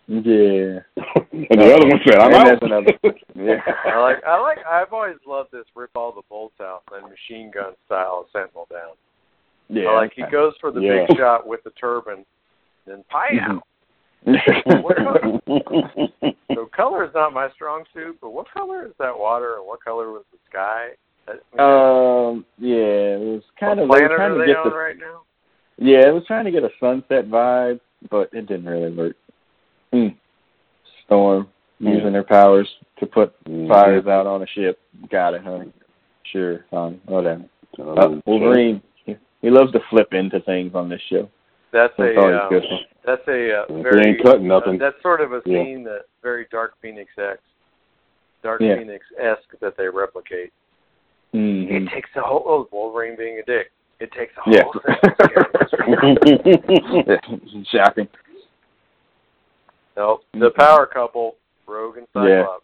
Yeah. 0.08 0.80
and 0.96 1.60
the 1.60 1.76
other 1.76 1.88
one 1.88 2.00
said, 2.06 2.18
"I'm 2.20 2.34
And 2.34 2.36
out." 2.36 2.46
that's 2.46 2.64
another. 2.64 2.94
Yeah. 3.36 3.62
I 3.86 4.00
like 4.00 4.24
I 4.26 4.42
like 4.42 4.60
I've 4.66 4.94
always 4.94 5.18
loved 5.28 5.52
this 5.52 5.66
rip 5.76 5.92
all 5.96 6.14
the 6.14 6.22
bolts 6.30 6.56
out 6.62 6.84
and 6.94 7.04
machine 7.04 7.52
gun 7.54 7.74
style 7.86 8.26
of 8.26 8.28
Sentinel 8.32 8.68
down. 8.72 8.96
Yeah. 9.70 9.90
I 9.90 9.96
like 9.96 10.14
he 10.16 10.24
goes 10.32 10.54
for 10.62 10.72
the 10.72 10.80
Yeah. 10.80 11.06
big 11.08 11.18
shot 11.18 11.46
with 11.46 11.62
the 11.66 11.72
turban, 11.72 12.26
then 12.86 13.04
pie 13.10 13.38
out. 13.42 13.50
Mm-hmm. 13.50 13.58
So 16.56 16.66
color 16.76 17.06
is 17.06 17.12
not 17.14 17.34
my 17.34 17.50
strong 17.56 17.84
suit, 17.94 18.18
but 18.22 18.32
what 18.32 18.48
color 18.52 18.86
is 18.86 18.94
that 19.00 19.18
water 19.18 19.56
and 19.58 19.68
what 19.68 19.84
color 19.84 20.12
was 20.12 20.24
the 20.32 20.38
sky? 20.50 20.90
That- 21.28 21.62
um. 21.62 22.46
Yeah. 22.58 23.16
It 23.16 23.20
was 23.20 23.44
kind 23.60 23.80
what 23.80 23.84
of. 23.84 23.90
they 23.96 24.02
were 24.04 24.10
planet 24.10 24.18
trying 24.18 24.32
are 24.32 24.34
to 24.36 24.40
they 24.40 24.46
get 24.48 24.58
on 24.58 24.70
the. 24.70 24.76
right 24.76 24.98
now? 24.98 25.22
Yeah, 25.78 26.08
it 26.08 26.14
was 26.14 26.24
trying 26.26 26.46
to 26.46 26.52
get 26.52 26.64
a 26.64 26.70
sunset 26.80 27.28
vibe, 27.30 27.80
but 28.10 28.30
it 28.34 28.48
didn't 28.48 28.66
really 28.66 28.92
work. 28.96 29.16
Mm. 29.94 30.16
Storm 31.06 31.48
Mm. 31.82 31.94
using 31.94 32.12
their 32.14 32.24
powers 32.24 32.68
to 33.00 33.06
put 33.06 33.34
Mhm. 33.46 33.68
fires 33.68 34.08
out 34.08 34.26
on 34.26 34.42
a 34.42 34.48
ship. 34.48 34.80
Got 35.12 35.36
it, 35.36 35.44
honey. 35.44 35.72
Sure, 36.24 36.66
fine, 36.72 37.00
whatever. 37.06 37.44
Uh, 37.78 37.94
Uh, 37.94 38.20
Wolverine, 38.26 38.82
he, 39.06 39.16
he 39.44 39.50
loves 39.52 39.72
to 39.74 39.80
flip 39.92 40.12
into 40.14 40.40
things 40.40 40.74
on 40.74 40.90
this 40.90 41.02
show. 41.02 41.30
That's 41.72 41.94
That's 41.98 42.18
a 42.18 42.20
always 42.20 42.40
um, 42.42 42.50
good. 42.50 42.64
That's 43.08 43.28
a 43.28 43.64
uh, 43.64 43.82
very 43.82 44.10
ain't 44.12 44.22
cutting 44.24 44.48
nothing. 44.48 44.76
uh, 44.76 44.78
that's 44.86 45.02
sort 45.02 45.22
of 45.22 45.32
a 45.34 45.42
Yeah. 45.46 45.64
scene 45.64 45.84
that 45.86 46.02
very 46.22 46.46
Dark 46.52 46.74
Phoenix 46.82 47.10
X, 47.18 47.40
Dark 48.44 48.62
Yeah. 48.62 48.76
Phoenix 48.78 49.04
esque 49.20 49.58
that 49.62 49.76
they 49.78 49.88
replicate. 49.88 50.52
Mm-hmm. 51.34 51.88
It 51.88 51.90
takes 51.94 52.10
a 52.16 52.22
whole 52.22 52.44
oh, 52.46 52.68
Wolverine 52.72 53.16
being 53.18 53.40
a 53.40 53.44
dick. 53.44 53.72
It 54.00 54.12
takes 54.12 54.34
a 54.38 54.42
whole 54.42 54.54
Yeah. 54.54 54.64
thing. 56.04 56.18
yeah. 57.08 57.64
Shocking. 57.72 58.08
nope. 59.96 60.22
The 60.34 60.52
power 60.52 60.86
couple, 60.86 61.36
Rogue 61.66 61.98
and 61.98 62.08
Yeah. 62.16 62.42
Cyclops. 62.44 62.64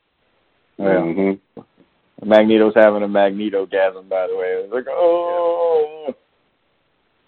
Well, 0.78 1.02
Mhm. 1.02 1.40
Magneto's 2.26 2.74
having 2.76 3.04
a 3.04 3.08
Magnetogasm, 3.08 4.08
by 4.10 4.28
the 4.28 4.36
way. 4.36 4.48
It's 4.64 4.74
like, 4.74 4.86
oh. 4.90 6.14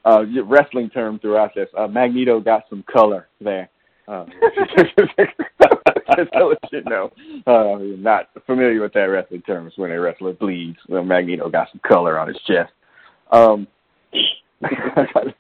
Uh, 0.06 0.24
wrestling 0.46 0.90
term 0.92 1.18
throughout 1.20 1.52
this. 1.56 1.68
Uh, 1.76 1.88
Magneto 1.88 2.40
got 2.40 2.64
some 2.70 2.84
color 2.92 3.28
there. 3.42 3.68
Uh, 4.08 4.26
just 6.16 6.32
to 6.34 6.46
let 6.48 6.58
you 6.72 6.84
know, 6.84 7.12
uh, 7.48 7.78
you're 7.80 7.98
not 7.98 8.30
familiar 8.46 8.80
with 8.82 8.94
that 8.94 9.06
wrestling 9.06 9.42
term. 9.42 9.66
It's 9.66 9.78
when 9.80 9.92
a 9.92 10.00
wrestler 10.00 10.34
bleeds. 10.34 10.78
Well, 10.88 11.04
Magneto 11.04 11.50
got 11.50 11.70
some 11.72 11.82
color 11.88 12.20
on 12.20 12.28
his 12.28 12.38
chest. 12.46 12.72
Um, 13.32 13.66
I, 14.64 15.34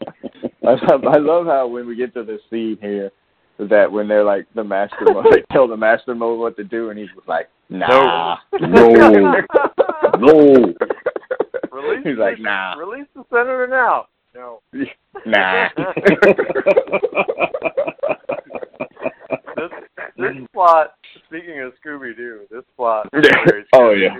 love, 0.63 1.05
I 1.05 1.17
love 1.17 1.45
how 1.45 1.67
when 1.67 1.85
we 1.87 1.95
get 1.95 2.13
to 2.15 2.23
this 2.23 2.41
scene 2.49 2.77
here, 2.81 3.11
that 3.59 3.91
when 3.91 4.07
they're 4.07 4.23
like 4.23 4.47
the 4.55 4.63
Master 4.63 4.97
Mold, 5.11 5.27
they 5.31 5.43
tell 5.51 5.67
the 5.67 5.77
Master 5.77 6.15
Mold 6.15 6.39
what 6.39 6.57
to 6.57 6.63
do, 6.63 6.89
and 6.89 6.97
he's 6.99 7.09
just 7.15 7.27
like, 7.27 7.49
nah, 7.69 8.37
No. 8.59 8.89
No. 10.17 10.73
Release 11.71 12.03
He's 12.03 12.15
the- 12.15 12.21
like, 12.21 12.39
nah, 12.39 12.73
Release 12.75 13.05
the 13.15 13.23
senator 13.29 13.67
now. 13.69 14.07
No. 14.35 14.61
nah. 15.25 15.69
This 19.55 19.71
this 20.17 20.47
plot. 20.53 20.95
Speaking 21.27 21.61
of 21.61 21.73
Scooby 21.83 22.15
Doo, 22.15 22.41
this 22.51 22.63
plot. 22.75 23.07
Oh, 23.73 23.91
yeah. 23.91 24.15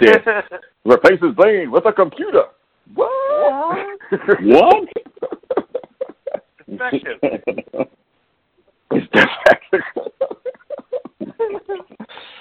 Yeah. 0.00 0.42
Replace 0.84 1.20
his 1.20 1.34
with 1.70 1.86
a 1.86 1.92
computer. 1.92 2.44
What? 2.94 3.98
What? 4.42 4.88
Infected. 6.68 7.18
It's 8.92 9.06
defective. 9.12 9.80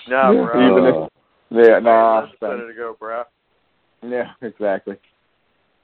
No, 0.07 0.49
bro. 0.51 0.71
Even 0.71 0.85
if- 0.85 1.09
yeah, 1.53 1.79
nah. 1.79 2.21
Let 2.21 2.39
senator 2.39 2.73
go, 2.75 2.95
bro. 2.99 3.23
Yeah, 4.03 4.31
exactly. 4.41 4.97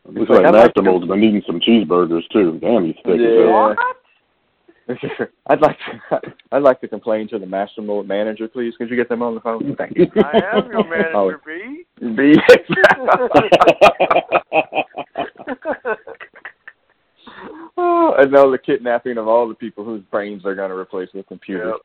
Looks 0.08 0.30
like, 0.30 0.38
like 0.40 0.46
I'd 0.48 0.54
like 0.54 0.64
Master 0.68 0.72
to- 0.76 0.82
Mold's 0.84 1.08
been 1.08 1.24
eating 1.24 1.42
some 1.46 1.60
cheeseburgers 1.60 2.28
too. 2.32 2.60
Damn, 2.62 2.86
he's 2.86 2.96
thick 3.06 3.20
as 3.20 3.48
hell. 3.50 3.76
Yeah. 3.78 3.94
I'd 5.48 5.60
like 5.62 5.78
to. 5.80 6.22
I'd 6.54 6.64
like 6.64 6.80
to 6.80 6.88
complain 6.88 7.28
to 7.30 7.40
the 7.40 7.46
master 7.46 7.82
mold 7.82 8.08
manager, 8.08 8.48
please. 8.48 8.74
Could 8.78 8.90
you 8.90 8.96
get 8.96 9.10
them 9.10 9.22
on 9.22 9.36
the 9.36 9.42
phone? 9.42 9.76
Thank 9.78 9.98
you. 9.98 10.08
I 10.16 10.40
am 10.54 10.68
your 10.72 10.80
Oh. 11.14 11.32
manager, 11.36 11.42
B. 11.46 11.84
B. 12.16 12.36
oh, 17.78 18.16
and 18.18 18.32
now 18.32 18.50
the 18.50 18.58
kidnapping 18.58 19.18
of 19.18 19.28
all 19.28 19.48
the 19.50 19.56
people 19.56 19.84
whose 19.84 20.02
brains 20.04 20.42
they're 20.44 20.56
going 20.56 20.70
to 20.70 20.76
replace 20.78 21.10
with 21.14 21.28
computers. 21.28 21.74
Yep. 21.74 21.82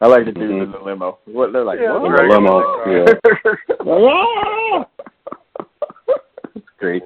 I 0.00 0.06
like 0.06 0.26
the 0.26 0.32
dude 0.32 0.50
Mhm. 0.50 0.64
in 0.64 0.70
the 0.72 0.78
limo. 0.80 1.18
What 1.24 1.52
they're 1.52 1.64
like? 1.64 1.80
Yeah, 1.80 1.96
what? 1.96 2.10
the 2.10 2.16
Dragon 2.16 2.44
limo, 2.44 2.60
Ball. 2.60 2.82
yeah. 2.86 3.04
It's 6.54 6.66
great. 6.78 7.02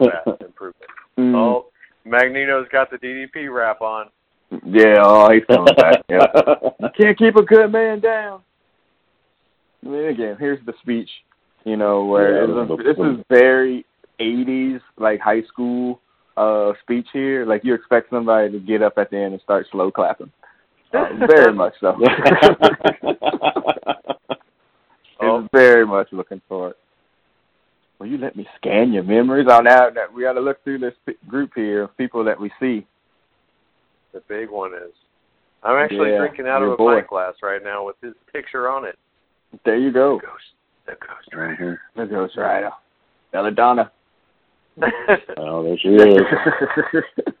A 0.00 0.04
vast 0.04 0.40
improvement. 0.42 0.90
Mm. 1.18 1.34
Oh, 1.34 1.66
Magneto's 2.04 2.68
got 2.70 2.90
the 2.90 2.96
DDP 2.98 3.52
wrap 3.52 3.80
on. 3.80 4.06
Yeah, 4.64 4.96
oh, 5.02 5.30
he's 5.32 5.44
coming 5.44 5.74
back. 5.76 6.02
Yeah. 6.08 6.26
You 6.80 6.88
can't 6.96 7.18
keep 7.18 7.36
a 7.36 7.42
good 7.42 7.70
man 7.70 8.00
down. 8.00 8.40
I 9.84 9.88
mean, 9.88 10.04
again, 10.06 10.36
here's 10.38 10.64
the 10.64 10.72
speech. 10.80 11.10
You 11.64 11.76
know, 11.76 12.04
where 12.06 12.46
Yeah, 12.46 12.64
this, 12.64 12.70
is, 12.70 12.96
this 12.96 13.06
is 13.06 13.24
very 13.28 13.84
'80s, 14.20 14.80
like 14.96 15.20
high 15.20 15.42
school 15.42 16.00
uh 16.36 16.72
speech 16.82 17.06
here. 17.12 17.44
Like 17.44 17.64
you 17.64 17.74
expect 17.74 18.10
somebody 18.10 18.50
to 18.52 18.58
get 18.58 18.82
up 18.82 18.94
at 18.96 19.10
the 19.10 19.18
end 19.18 19.34
and 19.34 19.42
start 19.42 19.66
slow 19.70 19.90
clapping. 19.90 20.32
Uh, 20.92 21.06
very 21.26 21.52
much 21.52 21.74
so. 21.80 21.96
Oh. 25.20 25.40
It's 25.40 25.48
very 25.52 25.84
much 25.86 26.08
looking 26.12 26.40
for 26.48 26.70
it. 26.70 26.76
Will 26.76 26.87
you 28.18 28.24
let 28.24 28.36
me 28.36 28.46
scan 28.56 28.92
your 28.92 29.02
memories? 29.04 29.46
Oh, 29.50 29.60
now 29.60 29.90
that 29.90 30.12
we 30.12 30.22
got 30.22 30.32
to 30.34 30.40
look 30.40 30.62
through 30.64 30.78
this 30.78 30.94
p- 31.06 31.14
group 31.26 31.52
here 31.54 31.84
of 31.84 31.96
people 31.96 32.24
that 32.24 32.38
we 32.38 32.50
see. 32.60 32.86
The 34.12 34.20
big 34.28 34.50
one 34.50 34.72
is. 34.74 34.92
I'm 35.62 35.76
actually 35.76 36.10
Yeah, 36.10 36.18
drinking 36.18 36.46
out 36.46 36.62
of 36.62 36.72
a 36.72 36.76
boy. 36.76 36.96
pint 36.96 37.08
glass 37.08 37.34
right 37.42 37.62
now 37.62 37.86
with 37.86 37.96
his 38.02 38.14
picture 38.32 38.68
on 38.68 38.84
it. 38.84 38.98
There 39.64 39.76
you 39.78 39.92
go. 39.92 40.18
The 40.20 40.26
ghost. 40.26 40.44
The 40.86 40.92
ghost 41.06 41.34
right 41.34 41.58
here. 41.58 41.80
The 41.96 42.06
Ghost 42.06 42.36
Rider. 42.36 42.70
Belladonna. 43.32 43.90
Oh, 45.36 45.64
there 45.64 45.76
she 45.78 45.88
is. 45.88 46.18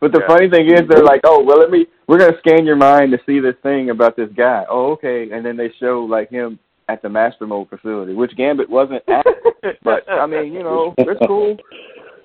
but 0.00 0.12
the 0.12 0.20
Yeah. 0.20 0.26
funny 0.26 0.50
thing 0.50 0.66
is, 0.72 0.88
they're 0.88 1.04
like, 1.04 1.20
"Oh, 1.24 1.42
well, 1.44 1.58
let 1.58 1.70
me. 1.70 1.86
We're 2.08 2.18
gonna 2.18 2.36
scan 2.38 2.66
your 2.66 2.74
mind 2.76 3.12
to 3.12 3.18
see 3.24 3.38
this 3.38 3.54
thing 3.62 3.90
about 3.90 4.16
this 4.16 4.28
guy." 4.36 4.64
Oh, 4.68 4.92
okay. 4.92 5.30
And 5.30 5.46
then 5.46 5.56
they 5.56 5.70
show 5.78 6.00
like 6.00 6.30
him 6.30 6.58
at 6.88 7.02
the 7.02 7.08
Master 7.08 7.46
Mold 7.46 7.68
facility, 7.68 8.14
which 8.14 8.36
Gambit 8.36 8.68
wasn't 8.68 9.02
at. 9.08 9.26
but 9.82 10.08
I 10.08 10.26
mean, 10.26 10.52
you 10.52 10.62
know, 10.62 10.94
it's 10.98 11.20
cool. 11.26 11.56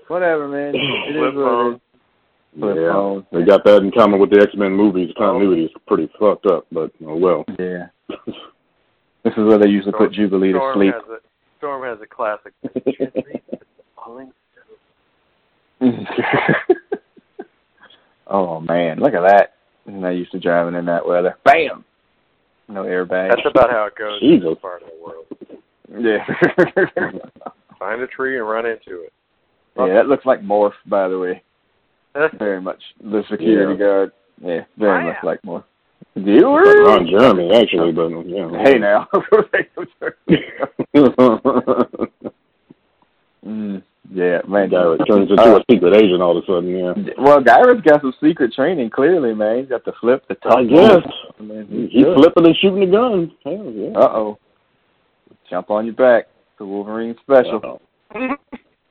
Whatever, 0.08 0.48
man. 0.48 0.74
It 0.76 1.14
Flip 1.14 1.16
is 1.16 1.18
what 1.18 1.28
it 1.28 1.34
phone. 1.36 1.74
is. 1.74 1.80
Flip 2.60 2.76
yeah, 2.80 2.92
phone. 2.92 3.26
they 3.32 3.44
got 3.44 3.64
that 3.66 3.78
in 3.78 3.92
common 3.92 4.20
with 4.20 4.30
the 4.30 4.42
X 4.42 4.52
Men 4.56 4.74
movies. 4.74 5.14
Continuity 5.18 5.66
is 5.66 5.72
pretty 5.88 6.10
fucked 6.20 6.46
up, 6.46 6.66
but 6.72 6.92
oh 7.06 7.18
well. 7.18 7.46
Yeah. 7.60 7.88
This 9.24 9.34
is 9.38 9.46
where 9.46 9.58
they 9.58 9.70
used 9.70 9.88
usually 9.88 10.08
put 10.08 10.14
Jubilee 10.14 10.52
to 10.52 10.72
sleep. 10.76 10.94
Has 10.94 11.04
a, 11.10 11.20
Storm 11.58 11.84
has 11.84 12.00
a 12.02 12.08
classic. 12.08 12.54
Oh 18.28 18.60
man, 18.60 19.00
look 19.00 19.14
at 19.14 19.22
that! 19.22 19.54
And 19.86 20.06
I 20.06 20.12
used 20.12 20.32
to 20.32 20.40
driving 20.40 20.76
in 20.76 20.86
that 20.86 21.06
weather. 21.06 21.38
Bam! 21.44 21.86
No 22.68 22.84
airbag. 22.84 23.30
That's 23.30 23.48
about 23.50 23.70
how 23.72 23.86
it 23.86 23.96
goes 23.96 24.20
in 24.22 24.30
Jesus. 24.30 24.50
this 24.50 24.60
part 24.62 24.82
of 24.84 24.90
the 24.90 25.04
world. 25.04 25.26
yeah. 26.06 26.26
Find 27.80 28.02
a 28.02 28.08
tree 28.08 28.38
and 28.38 28.48
run 28.48 28.66
into 28.66 29.02
it. 29.04 29.14
yeah, 29.78 29.94
that 29.94 30.08
looks 30.08 30.26
like 30.26 30.42
Morph, 30.42 30.72
by 30.86 31.08
the 31.08 31.20
way. 31.20 31.44
Very 32.40 32.62
much 32.62 32.82
the 33.02 33.24
security 33.30 33.74
Yeah. 33.74 33.80
guard. 33.86 34.12
Yeah, 34.42 34.64
very 34.78 35.04
Wow. 35.04 35.10
much 35.12 35.24
like 35.24 35.42
Morph. 35.44 35.64
Like 36.16 36.26
You 36.26 36.48
Ron 36.86 37.08
Jeremy, 37.08 37.52
actually, 37.54 37.92
but 37.92 38.10
yeah. 38.28 38.50
Hey 38.64 38.78
now. 38.78 39.08
mm, 43.46 43.82
yeah, 44.14 44.40
man. 44.48 44.70
guy 44.70 44.84
that 44.84 45.06
turns 45.10 45.30
into 45.32 45.42
Uh, 45.42 45.58
a 45.60 45.64
secret 45.72 45.96
agent 45.96 46.22
all 46.22 46.38
of 46.38 46.44
a 46.44 46.46
sudden. 46.48 46.70
Yeah. 46.70 46.94
Well, 47.18 47.42
Gyrich's 47.42 47.82
got 47.82 48.02
some 48.02 48.14
secret 48.24 48.54
training. 48.54 48.90
Clearly, 48.92 49.34
man. 49.34 49.60
He's 49.60 49.70
got 49.70 49.84
the 49.86 49.94
flip, 50.00 50.24
the 50.28 50.38
I 50.46 50.50
tuck. 50.50 50.68
guess. 50.70 51.14
I 51.40 51.44
mean, 51.44 51.68
He's 51.92 51.92
he's 52.06 52.14
flipping 52.16 52.46
and 52.46 52.56
shooting 52.58 52.80
the 52.82 52.86
gun. 52.86 53.32
Hell 53.44 53.72
yeah. 53.76 53.98
Uh 53.98 54.12
oh. 54.18 54.38
Jump 55.50 55.70
on 55.72 55.86
your 55.86 55.96
back. 55.96 56.28
The 56.60 56.66
Wolverine 56.66 57.16
special. 57.22 57.60
Uh-oh. 58.16 58.36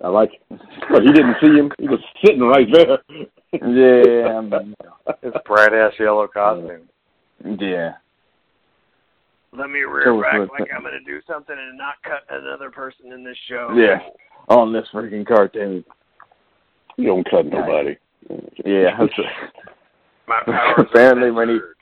I 0.04 0.08
like 0.08 0.30
it. 0.34 0.60
But 0.90 1.02
he 1.02 1.12
didn't 1.12 1.36
see 1.40 1.52
him. 1.56 1.70
He 1.78 1.86
was 1.88 2.00
sitting 2.24 2.40
right 2.40 2.66
there. 2.72 2.98
Yeah, 3.52 4.38
I 4.38 4.40
mean, 4.40 4.74
His 5.22 5.32
bright 5.46 5.72
ass 5.72 5.92
yellow 6.00 6.26
costume. 6.26 6.88
yeah. 7.60 7.92
Let 9.56 9.68
me 9.70 9.80
So 9.84 9.90
rear 9.90 10.22
back 10.22 10.50
like 10.58 10.70
I'm 10.74 10.82
gonna 10.82 10.98
do 11.06 11.20
something 11.28 11.54
and 11.56 11.76
not 11.76 11.94
cut 12.02 12.22
another 12.30 12.70
person 12.70 13.12
in 13.12 13.22
this 13.22 13.36
show. 13.48 13.70
Yeah. 13.76 13.98
On 14.48 14.72
this 14.72 14.86
freaking 14.92 15.26
cartoon. 15.26 15.84
You 16.96 17.06
don't 17.06 17.28
cut 17.30 17.46
nobody. 17.46 17.96
Yeah. 18.64 18.98
My 20.26 20.40
powers 20.46 20.86
Apparently 20.90 21.28
are 21.28 21.32
when 21.32 21.48
he- 21.48 21.54
censored. 21.54 21.76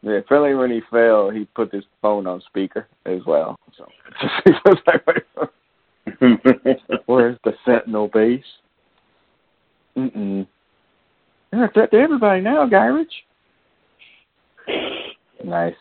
Yeah, 0.00 0.12
apparently 0.18 0.54
when 0.54 0.70
he 0.70 0.80
fell, 0.92 1.28
he 1.28 1.44
put 1.56 1.72
his 1.72 1.82
phone 2.00 2.28
on 2.28 2.40
speaker 2.46 2.86
as 3.04 3.18
well. 3.26 3.58
So 3.76 3.88
he 4.44 4.52
was 4.64 4.78
like, 4.86 5.04
"Wait, 6.20 6.78
where's 7.06 7.36
the 7.42 7.52
Sentinel 7.64 8.06
base? 8.06 8.44
Mm-mm. 9.96 10.46
They're 11.50 11.64
a 11.64 11.72
threat 11.72 11.90
to 11.90 11.96
everybody 11.96 12.40
now, 12.42 12.68
Gyrich. 12.68 13.06
Nice. 15.44 15.74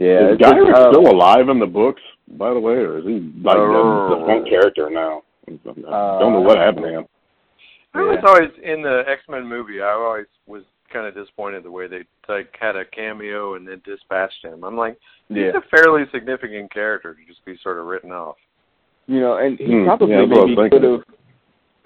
Yeah, 0.00 0.32
is 0.32 0.32
it's 0.32 0.40
Guy 0.42 0.56
just, 0.56 0.72
uh, 0.78 0.90
still 0.92 1.12
alive 1.12 1.50
in 1.50 1.58
the 1.60 1.66
books, 1.66 2.00
by 2.38 2.54
the 2.54 2.58
way, 2.58 2.72
or 2.72 2.98
is 2.98 3.04
he 3.04 3.20
like 3.44 3.56
the, 3.60 4.08
the 4.08 4.16
Oh. 4.16 4.44
character 4.48 4.88
now? 4.88 5.22
I 5.46 5.52
Uh, 5.86 6.18
don't 6.18 6.32
know 6.32 6.40
what 6.40 6.56
happened 6.56 6.86
to 6.86 6.90
him. 6.90 7.06
I 7.92 8.02
was 8.02 8.18
Yeah. 8.22 8.28
always 8.30 8.50
in 8.62 8.80
the 8.82 9.04
X 9.06 9.22
Men 9.28 9.44
movie. 9.46 9.82
I 9.82 9.90
always 9.92 10.26
was 10.46 10.62
kind 10.90 11.06
of 11.06 11.14
disappointed 11.14 11.64
the 11.64 11.70
way 11.70 11.86
they 11.86 12.04
like 12.28 12.56
had 12.58 12.76
a 12.76 12.84
cameo 12.84 13.54
and 13.54 13.68
then 13.68 13.82
dispatched 13.84 14.42
him. 14.42 14.64
I'm 14.64 14.76
like, 14.76 14.96
yeah. 15.28 15.46
he's 15.46 15.54
a 15.54 15.60
fairly 15.76 16.04
significant 16.12 16.72
character 16.72 17.12
to 17.14 17.20
just 17.26 17.44
be 17.44 17.56
sort 17.62 17.78
of 17.78 17.84
written 17.86 18.10
off. 18.10 18.36
You 19.06 19.20
know, 19.20 19.36
and 19.36 19.58
he 19.58 19.66
Hmm, 19.66 19.84
probably 19.84 20.10
yeah, 20.12 20.18
that's 20.20 20.30
what 20.30 20.38
I 20.38 20.44
was 20.44 20.56
maybe 20.56 20.70
could 20.70 20.82
have. 20.84 21.04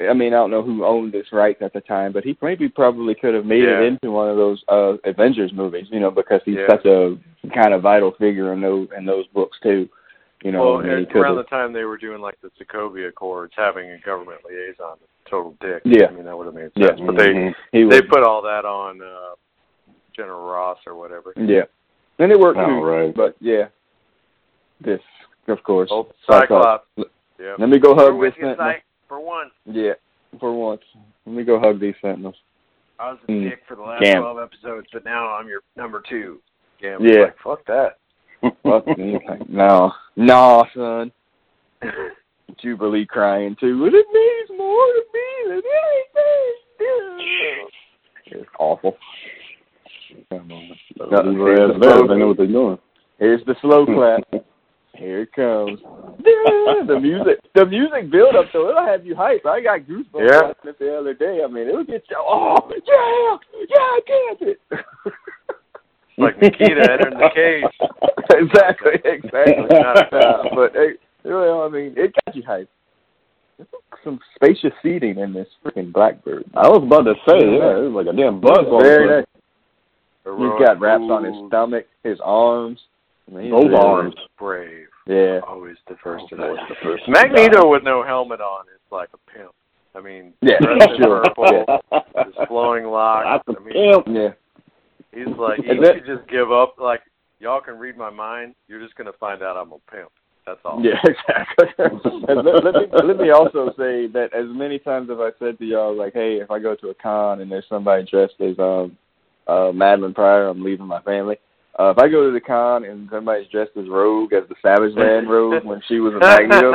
I 0.01 0.13
mean, 0.13 0.33
I 0.35 0.39
don't 0.39 0.51
know 0.51 0.63
who 0.63 0.85
owned 0.85 1.13
this 1.13 1.27
rights 1.33 1.63
at 1.63 1.73
the 1.73 1.81
time, 1.81 2.13
but 2.13 2.25
he 2.25 2.37
maybe 2.43 2.69
probably 2.69 3.15
could 3.15 3.33
have 3.35 3.47
made 3.47 3.63
Yeah. 3.63 3.79
it 3.81 3.85
into 3.85 4.11
one 4.11 4.29
of 4.29 4.37
those 4.37 4.63
uh 4.69 4.97
Avengers 5.05 5.53
movies. 5.53 5.87
You 5.91 6.01
know, 6.01 6.11
because 6.11 6.41
he's 6.45 6.57
Yeah. 6.57 6.67
such 6.69 6.85
a 6.87 7.17
kind 7.55 7.73
of 7.75 7.83
vital 7.83 8.11
figure 8.13 8.53
in 8.53 8.61
those 8.61 8.89
in 8.97 9.05
those 9.07 9.27
books 9.29 9.57
too. 9.63 9.89
You 10.43 10.53
know, 10.53 10.63
well, 10.65 10.75
I 10.79 10.83
mean, 10.83 10.91
he 10.99 11.05
and 11.05 11.17
around 11.17 11.37
have- 11.37 11.45
the 11.47 11.51
time 11.51 11.73
they 11.73 11.85
were 11.85 11.97
doing 11.97 12.21
like 12.21 12.39
the 12.43 12.51
Sokovia 12.61 13.09
Accords, 13.09 13.53
having 13.57 13.89
a 13.91 13.99
government 13.99 14.41
liaison, 14.45 14.99
total 15.31 15.57
dick. 15.61 15.83
Yeah. 15.85 16.07
I 16.09 16.11
mean 16.11 16.25
that 16.25 16.37
would 16.37 16.47
have 16.47 16.55
made 16.55 16.71
Yeah. 16.75 16.89
sense. 16.89 17.01
But 17.01 17.17
they 17.17 17.33
Mhm. 17.33 17.55
he 17.73 17.79
they 17.85 18.01
was, 18.01 18.09
put 18.11 18.25
all 18.25 18.43
that 18.43 18.65
on 18.65 19.01
uh 19.01 19.35
General 20.13 20.45
Ross 20.51 20.79
or 20.87 20.95
whatever. 20.97 21.33
yeah, 21.37 21.65
and 22.19 22.33
it 22.33 22.39
worked 22.39 22.59
Oh, 22.59 22.67
too. 22.67 22.83
right. 22.85 23.15
But 23.15 23.37
yeah, 23.41 23.69
this 24.81 25.01
of 25.49 25.63
course. 25.63 25.91
Old 25.93 26.13
Cyclops. 26.27 26.87
Cyclops. 26.97 27.11
Yeah. 27.39 27.55
Let 27.59 27.69
me 27.69 27.79
go 27.79 27.95
hug 27.95 28.15
with 28.17 28.35
this 28.35 28.41
you, 28.43 28.49
sentinel. 28.49 28.73
Cy, 28.73 28.83
for 29.09 29.21
once. 29.21 29.51
Yeah, 29.67 29.95
for 30.41 30.53
once. 30.53 30.83
Let 31.27 31.37
me 31.37 31.45
go 31.45 31.59
hug 31.61 31.81
these 31.81 31.95
sentinels. 32.03 32.37
I 32.99 33.11
was 33.11 33.19
a 33.29 33.33
Mm. 33.33 33.51
dick 33.51 33.63
for 33.67 33.75
the 33.77 33.83
last 33.83 34.03
Damn. 34.03 34.23
twelve 34.23 34.39
episodes, 34.39 34.87
but 34.93 35.05
now 35.05 35.35
I'm 35.35 35.49
your 35.49 35.61
number 35.77 36.01
two. 36.09 36.41
Gam 36.81 37.05
Yeah. 37.05 37.23
Like, 37.25 37.39
Fuck 37.43 37.65
that. 37.67 37.99
Fuck 38.63 38.87
me. 38.99 39.19
No, 39.49 39.93
no, 40.17 40.65
son. 40.75 41.13
Jubilee 42.63 43.07
crying 43.07 43.57
too. 43.59 43.79
Well, 43.81 43.89
it 43.95 44.07
means 44.13 44.51
more 44.59 44.87
to 44.87 45.05
me 45.13 45.49
than 45.49 45.63
anything. 46.79 47.69
It's 48.27 48.49
awful. 48.59 48.97
Come 50.31 50.51
on. 50.53 50.71
No, 50.99 51.07
No, 51.07 51.23
leave 51.31 51.39
here's 51.39 51.59
her 51.59 51.67
the 51.69 51.75
ass 51.75 51.81
there. 51.81 51.91
slow- 51.99 52.07
They 52.09 52.17
know 52.19 52.29
what 52.29 52.37
they're 52.37 52.47
doing. 52.47 52.79
Here's 53.19 53.45
the 53.45 53.55
slow 53.61 53.87
clap. 53.87 54.45
Here 54.97 55.23
it 55.23 55.33
comes. 55.33 55.81
the 56.87 56.99
music, 57.01 57.41
the 57.55 57.67
music 57.67 58.11
build 58.11 58.37
up 58.37 58.47
though, 58.53 58.71
it'll 58.71 58.87
have 58.87 59.05
you 59.05 59.15
hype. 59.17 59.45
I 59.45 59.61
got 59.61 59.81
goosebumps 59.81 60.31
Yeah. 60.31 60.43
watching 60.43 60.71
it 60.71 60.79
the 60.79 60.97
other 60.97 61.15
day. 61.15 61.41
I 61.45 61.49
mean, 61.51 61.69
it'll 61.69 61.85
get 61.85 62.05
you. 62.09 62.17
Oh 62.19 62.57
yeah, 62.71 63.37
yeah, 63.69 63.77
I 63.79 64.01
get 64.07 64.49
it. 64.49 64.61
like 66.19 66.41
Nikita 66.41 66.93
entering 66.93 67.19
the 67.19 67.31
cage. 67.35 67.65
exactly, 68.31 68.93
exactly. 69.05 69.77
Uh, 69.77 70.43
but 70.55 70.73
hey, 70.75 70.93
well, 71.25 71.63
I 71.63 71.69
mean, 71.69 71.95
it 71.97 72.15
got 72.25 72.37
you 72.37 72.43
hyped. 72.43 72.69
Some 74.03 74.21
spacious 74.35 74.73
seating 74.83 75.19
in 75.19 75.33
this 75.33 75.49
freaking 75.65 75.93
Blackbird. 75.93 76.45
I 76.55 76.69
was 76.69 76.83
about 76.85 77.03
to 77.03 77.15
say, 77.29 77.39
yeah, 77.39 77.79
it 77.79 77.91
was 77.91 78.05
like 78.05 78.13
a 78.13 78.17
damn 78.17 78.41
buzz 78.41 78.65
ball. 78.65 78.83
Very 78.83 79.07
nice. 79.07 79.27
He's 79.35 79.43
Heroic 80.25 80.59
got 80.65 80.81
wraps 80.81 81.05
on 81.11 81.25
his 81.25 81.35
stomach, 81.49 81.87
his 82.03 82.19
arms. 82.23 82.81
I 83.37 83.41
he's 83.43 83.51
Both 83.51 83.65
really- 83.65 83.77
arms. 83.77 84.15
Brave. 84.39 84.87
Yeah. 85.07 85.41
Always 85.47 85.77
the 85.89 85.97
first 86.03 86.25
to 86.31 86.43
Always 86.43 86.59
die. 86.61 86.67
the 86.69 86.75
first 86.83 87.03
Magneto 87.09 87.69
with 87.71 87.83
no 87.83 88.03
helmet 88.03 88.41
on 88.41 88.65
is 88.75 88.81
like 88.91 89.11
a 89.15 89.31
pimp. 89.31 89.53
I 89.95 90.01
mean, 90.01 90.33
Yeah, 90.41 90.59
dressed 90.61 90.91
in 90.91 91.03
sure. 91.03 91.23
purple, 91.23 91.65
die. 91.67 92.25
his 92.25 92.35
flowing 92.49 92.85
locks. 92.87 93.43
That's 93.47 93.57
a 93.59 93.61
I 93.61 93.65
mean, 93.65 93.93
pimp. 94.05 94.07
Yeah. 94.17 94.33
he's 95.13 95.37
like, 95.39 95.61
he 95.61 95.71
Is 95.73 95.81
that- 95.83 95.95
should 95.97 96.07
just 96.19 96.29
give 96.29 96.51
up. 96.51 96.77
Like, 96.79 97.03
y'all 97.39 97.61
can 97.61 97.79
read 97.79 97.97
my 97.97 98.11
mind. 98.11 98.55
You're 98.69 98.81
just 98.83 98.95
gonna 98.97 99.13
find 99.21 99.43
out 99.43 99.57
I'm 99.57 99.73
a 99.73 99.79
pimp. 99.91 100.11
That's 100.47 100.61
all. 100.65 100.83
Yeah, 100.85 101.01
exactly. 101.05 101.69
and 101.79 102.45
let, 102.45 102.65
let 102.65 102.75
me 102.75 102.87
let 102.93 103.17
me 103.17 103.31
also 103.31 103.71
say 103.79 104.07
that 104.09 104.31
as 104.35 104.45
many 104.49 104.79
times 104.79 105.09
as 105.11 105.17
I 105.19 105.31
said 105.39 105.59
to 105.59 105.65
y'all, 105.65 105.95
like, 105.97 106.13
hey, 106.13 106.37
if 106.37 106.51
I 106.51 106.59
go 106.59 106.75
to 106.77 106.89
a 106.89 106.95
con 106.95 107.41
and 107.41 107.51
there's 107.51 107.65
somebody 107.69 108.05
dressed 108.11 108.41
as 108.41 108.59
um 108.59 108.97
uh 109.47 109.71
Madelyne 109.73 110.15
Pryor, 110.15 110.49
I'm 110.49 110.63
leaving 110.63 110.87
my 110.87 111.01
family. 111.03 111.37
Uh, 111.79 111.91
if 111.91 111.99
I 111.99 112.09
go 112.09 112.25
to 112.27 112.33
the 112.33 112.41
con 112.41 112.85
and 112.85 113.09
somebody's 113.11 113.49
dressed 113.51 113.73
as 113.77 113.89
Rogue, 113.89 114.33
as 114.33 114.45
the 114.49 114.55
Savage 114.63 114.95
Land 114.97 115.29
Rogue 115.31 115.65
when 115.65 115.83
she 115.89 115.99
was 115.99 116.15
a 116.15 116.19
Magneto, 116.19 116.73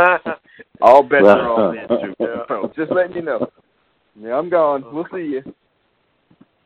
all 0.82 1.04
bets 1.04 1.26
are 1.26 1.50
on 1.50 1.76
then 1.76 1.88
too. 1.88 2.14
Yeah. 2.20 2.44
So 2.48 2.72
just 2.76 2.92
letting 2.92 3.16
you 3.16 3.22
know. 3.22 3.50
Yeah, 4.20 4.36
I'm 4.36 4.50
gone. 4.50 4.84
We'll 4.94 5.08
see 5.14 5.20
you. 5.24 5.42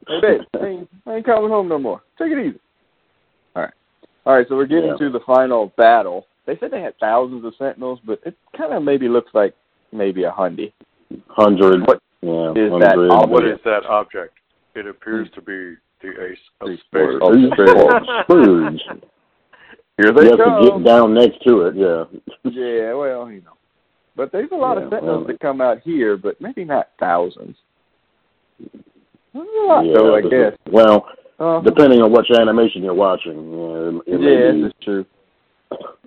Hey, 0.08 0.19
babe, 0.22 0.41
I 0.62 0.65
ain't, 0.65 0.89
I 1.06 1.15
ain't 1.15 1.26
coming 1.26 1.50
home 1.50 1.69
no 1.69 1.78
more. 1.78 2.02
Take 2.17 2.32
it 2.32 2.39
easy. 2.48 2.60
All 3.56 3.62
right. 3.63 3.74
All 4.26 4.34
right, 4.36 4.46
so 4.50 4.56
we're 4.56 4.65
getting 4.65 4.91
Yeah. 5.00 5.08
to 5.08 5.10
the 5.12 5.19
final 5.26 5.72
battle. 5.78 6.26
They 6.46 6.58
said 6.58 6.72
they 6.72 6.82
had 6.82 6.98
thousands 7.00 7.46
of 7.46 7.54
Sentinels, 7.58 8.00
but 8.06 8.19
it 8.26 8.36
kind 8.58 8.74
of 8.74 8.84
maybe 8.84 9.08
looks 9.08 9.32
like 9.34 9.54
maybe 9.91 10.24
a 10.24 10.32
hundy. 10.32 10.74
Hundred. 11.30 11.82
What 11.82 12.00
yeah, 12.22 12.52
is 12.52 12.72
that 12.82 12.96
hundred. 12.96 13.12
ob- 13.12 13.30
What 13.30 13.46
is 13.46 13.60
that 13.63 13.86
object? 13.86 14.34
It 14.76 14.88
appears 14.88 15.30
to 15.36 15.41
be 15.41 15.76
the 16.04 16.10
ace 16.26 16.38
of 16.62 16.70
Ace 16.70 16.80
spades. 16.88 17.16
of 17.16 17.22
Are 17.24 17.36
you 17.36 17.48
spades. 17.54 18.82
Here 19.98 20.12
they 20.12 20.26
have 20.26 20.38
to 20.38 20.44
come. 20.44 20.63
get 20.63 20.84
down 20.86 21.13
next 21.13 21.42
to 21.48 21.62
it. 21.68 21.76
Yeah. 21.76 22.04
Yeah, 22.52 22.94
well, 22.94 23.30
you 23.32 23.42
know. 23.42 23.54
But 24.16 24.32
there's 24.32 24.52
a 24.52 24.56
lot 24.56 24.78
Yeah, 24.78 24.84
of 24.86 24.89
Sentinels 24.92 25.18
well. 25.20 25.28
that 25.28 25.39
come 25.39 25.62
out 25.62 25.80
here, 25.82 26.18
but 26.18 26.39
maybe 26.42 26.63
not 26.66 26.89
thousands. 27.00 27.56
There's 28.60 29.48
a 29.63 29.66
lot, 29.68 29.86
yeah, 29.86 29.94
though, 29.96 30.16
I 30.16 30.22
guess. 30.22 30.54
is- 30.54 30.74
well, 30.74 31.08
Uh, 31.39 31.60
depending 31.62 32.02
on 32.02 32.12
which 32.12 32.30
animation 32.32 32.84
you're 32.84 32.94
watching. 32.94 33.34
Yeah, 33.52 33.89
it, 33.89 34.13
it 34.16 34.20
may 34.20 34.46
yeah, 34.46 34.52
be- 34.52 34.62
this 34.63 34.68
is 34.72 34.74
true. 34.84 35.06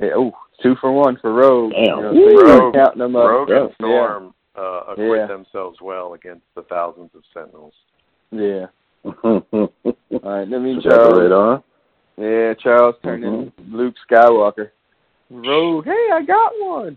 Yeah, 0.00 0.10
oh, 0.14 0.32
two 0.62 0.76
for 0.80 0.92
one 0.92 1.16
for 1.16 1.32
Rogue. 1.32 1.72
Damn. 1.72 2.14
You 2.14 2.32
know, 2.32 2.40
so 2.40 2.58
Rogue- 2.58 2.74
counting 2.74 2.98
them 3.00 3.16
up. 3.16 3.28
Rogue 3.28 3.50
and 3.50 3.68
Yeah. 3.68 3.74
Storm 3.74 4.34
uh, 4.56 4.82
acquit 4.88 5.18
Yeah. 5.20 5.26
themselves 5.26 5.80
well 5.80 6.14
against 6.14 6.44
the 6.54 6.62
thousands 6.62 7.10
of 7.14 7.22
Sentinels. 7.34 7.74
Yeah. 8.30 8.66
All 9.24 9.70
right, 10.22 10.48
let 10.48 10.60
me 10.60 10.76
Is 10.76 10.84
that 10.84 10.90
the 10.90 11.28
Charles. 11.28 11.62
Yeah, 12.16 12.54
Charles 12.54 12.94
turned 13.02 13.24
in 13.24 13.52
Luke 13.70 13.94
Skywalker. 14.10 14.70
Rogue, 15.30 15.84
hey, 15.84 16.08
I 16.12 16.22
got 16.26 16.52
one. 16.58 16.96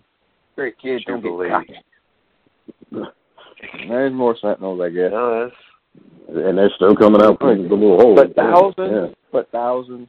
Great 0.56 0.78
kid, 0.80 1.04
don't 1.06 1.22
get 1.22 1.52
cocky. 1.52 1.76
There's 3.88 4.14
more 4.14 4.36
Sentinels, 4.42 4.82
I 4.82 4.90
guess. 4.90 5.12
No, 5.12 5.52
And 6.30 6.58
they're 6.58 6.72
still 6.76 6.96
coming 6.96 7.22
out 7.22 7.40
from 7.40 7.68
the 7.68 7.76
little 7.76 7.98
hole. 8.00 8.16
But 8.16 8.36
thousands, 8.36 9.16
but 9.32 9.52
thousands, 9.52 10.08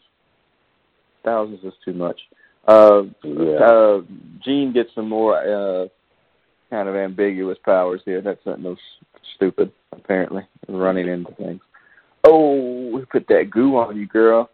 thousands 1.25 1.65
is 1.65 1.73
too 1.85 1.93
much. 1.93 2.21
Uh, 2.67 3.03
Yeah. 3.25 3.45
yeah. 3.45 3.59
uh, 3.59 4.01
Jean 4.45 4.73
gets 4.73 4.95
some 4.95 5.09
more 5.09 5.37
uh, 5.37 5.89
kind 6.71 6.89
of 6.89 6.95
ambiguous 6.95 7.59
powers 7.65 8.01
here. 8.05 8.21
That 8.21 8.39
Sentinel's 8.45 8.79
stupid, 9.37 9.73
apparently, 9.93 10.47
running 10.69 11.09
into 11.09 11.33
things. 11.33 11.61
Oh, 12.25 12.91
we 12.95 13.05
put 13.07 13.27
that 13.29 13.51
goo 13.51 13.77
on 13.77 13.97
you, 13.97 14.07
girl. 14.07 14.51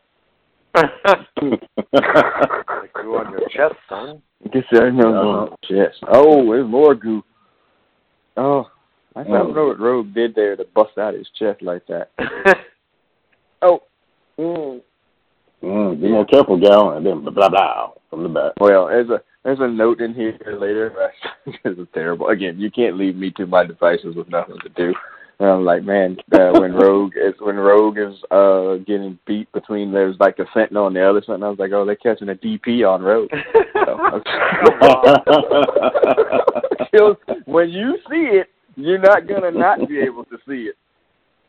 like 0.74 0.90
goo 1.42 3.16
on 3.16 3.31
your 3.33 3.48
chest, 3.50 3.74
son. 3.88 4.22
Guess 4.52 4.64
I 4.72 4.90
know. 4.90 5.46
Uh-huh. 5.46 5.57
Yes. 5.70 5.94
Oh, 6.09 6.44
there's 6.52 6.68
more 6.68 6.94
goo. 6.94 7.22
Oh, 8.37 8.66
I 9.14 9.20
Oh. 9.20 9.24
don't 9.24 9.55
know 9.55 9.66
what 9.68 9.81
Rogue 9.81 10.12
did 10.14 10.35
there 10.35 10.57
to 10.57 10.64
bust 10.74 10.98
out 10.98 11.14
his 11.14 11.29
chest 11.38 11.62
like 11.62 11.87
that. 11.87 12.11
Oh. 13.62 13.81
Mm. 14.38 14.83
Mm, 15.64 16.00
be 16.00 16.09
more 16.09 16.26
careful, 16.26 16.61
gal, 16.61 16.90
and 16.90 17.07
then 17.07 17.22
blah 17.22 17.33
blah 17.33 17.48
blah 17.48 17.90
from 18.11 18.22
the 18.22 18.29
back. 18.29 18.52
Well, 18.61 18.87
there's 18.87 19.09
a 19.09 19.22
there's 19.44 19.61
a 19.61 19.66
note 19.66 20.02
in 20.02 20.12
here 20.12 20.38
later. 20.61 20.92
this 21.46 21.79
is 21.79 21.87
terrible. 21.94 22.29
Again, 22.29 22.59
you 22.61 22.70
can't 22.70 22.98
leave 22.98 23.16
me 23.16 23.31
to 23.33 23.46
my 23.46 23.64
devices 23.64 24.14
with 24.14 24.29
nothing 24.29 24.59
to 24.62 24.68
do. 24.68 24.92
And 25.38 25.49
I'm 25.51 25.64
like, 25.64 25.85
man, 25.85 26.16
uh, 26.33 26.59
when 26.59 26.72
Rogue 26.72 27.12
is 27.16 27.35
when 27.40 27.57
Rogue 27.57 27.99
is 27.99 28.14
uh 28.31 28.77
getting 28.87 29.18
beat 29.27 29.53
between 29.53 29.92
there's 29.92 30.16
like 30.18 30.38
a 30.38 30.46
Sentinel 30.55 30.87
and 30.87 30.96
the 30.96 31.09
other 31.09 31.20
Sentinel, 31.20 31.49
I 31.49 31.51
was 31.51 31.59
like, 31.59 31.72
oh, 31.72 31.85
they're 31.85 31.96
catching 31.96 32.31
a 32.31 32.35
DP 32.35 32.88
on 32.88 33.03
Rogue. 33.03 33.29
So, 33.85 33.99
when 37.44 37.68
you 37.68 37.99
see 38.09 38.38
it, 38.38 38.49
you're 38.77 38.99
not 38.99 39.29
gonna 39.29 39.51
not 39.51 39.87
be 39.88 39.99
able 39.99 40.25
to 40.27 40.38
see 40.49 40.64
it. 40.64 40.77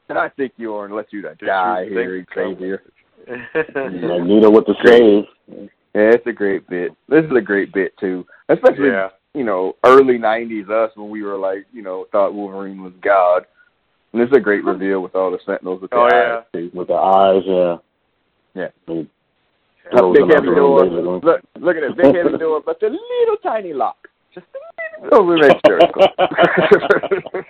And 0.09 0.17
I 0.17 0.29
think 0.29 0.53
you 0.57 0.73
are, 0.73 0.85
and 0.85 0.93
let 0.93 1.13
you 1.13 1.21
to 1.23 1.35
Did 1.35 1.45
die 1.45 1.83
you 1.83 1.91
here, 1.91 2.17
think 2.17 2.29
so? 2.33 2.53
Xavier. 2.53 2.81
Magneto 3.75 4.49
with 4.49 4.65
the 4.65 4.75
save. 4.85 5.25
Yeah, 5.95 6.11
it's 6.13 6.27
a 6.27 6.33
great 6.33 6.67
bit. 6.67 6.91
This 7.09 7.25
is 7.25 7.31
a 7.35 7.41
great 7.41 7.73
bit 7.73 7.93
too, 7.99 8.25
especially 8.49 8.89
yeah. 8.89 9.09
you 9.33 9.43
know 9.43 9.75
early 9.85 10.17
'90s 10.17 10.69
us 10.69 10.91
when 10.95 11.09
we 11.09 11.23
were 11.23 11.37
like 11.37 11.65
you 11.71 11.81
know 11.81 12.05
thought 12.11 12.33
Wolverine 12.33 12.83
was 12.83 12.93
God. 13.01 13.45
And 14.13 14.21
this 14.21 14.29
is 14.29 14.37
a 14.37 14.39
great 14.41 14.63
reveal 14.63 15.01
with 15.01 15.15
all 15.15 15.31
the 15.31 15.39
Sentinels 15.45 15.81
with 15.81 15.91
the 15.91 15.97
Oh, 15.97 16.03
eyes 16.05 16.11
yeah. 16.13 16.41
too. 16.53 16.71
With 16.73 16.87
the 16.87 16.93
eyes, 16.95 17.43
yeah. 17.45 17.77
Yeah. 18.55 18.69
He 18.87 19.07
Uh, 19.91 19.97
throws 19.99 20.15
big 20.17 20.27
them 20.27 20.29
heavy 20.45 20.55
door. 20.55 20.83
and 20.83 20.91
laser 20.91 21.01
them. 21.03 21.19
Look, 21.23 21.41
look 21.59 21.75
at 21.77 21.83
it, 21.83 21.95
big 21.97 22.15
heavy 22.15 22.37
door, 22.37 22.61
but 22.65 22.79
the 22.79 22.87
little 22.89 23.37
tiny 23.43 23.73
lock. 23.73 24.07
Just 24.33 24.47
a 24.55 25.03
little. 25.03 25.19
Oh, 25.19 25.23
we 25.23 25.35
make 25.39 25.57
sure 25.65 25.77
it's 25.77 25.93
closed. 25.93 27.47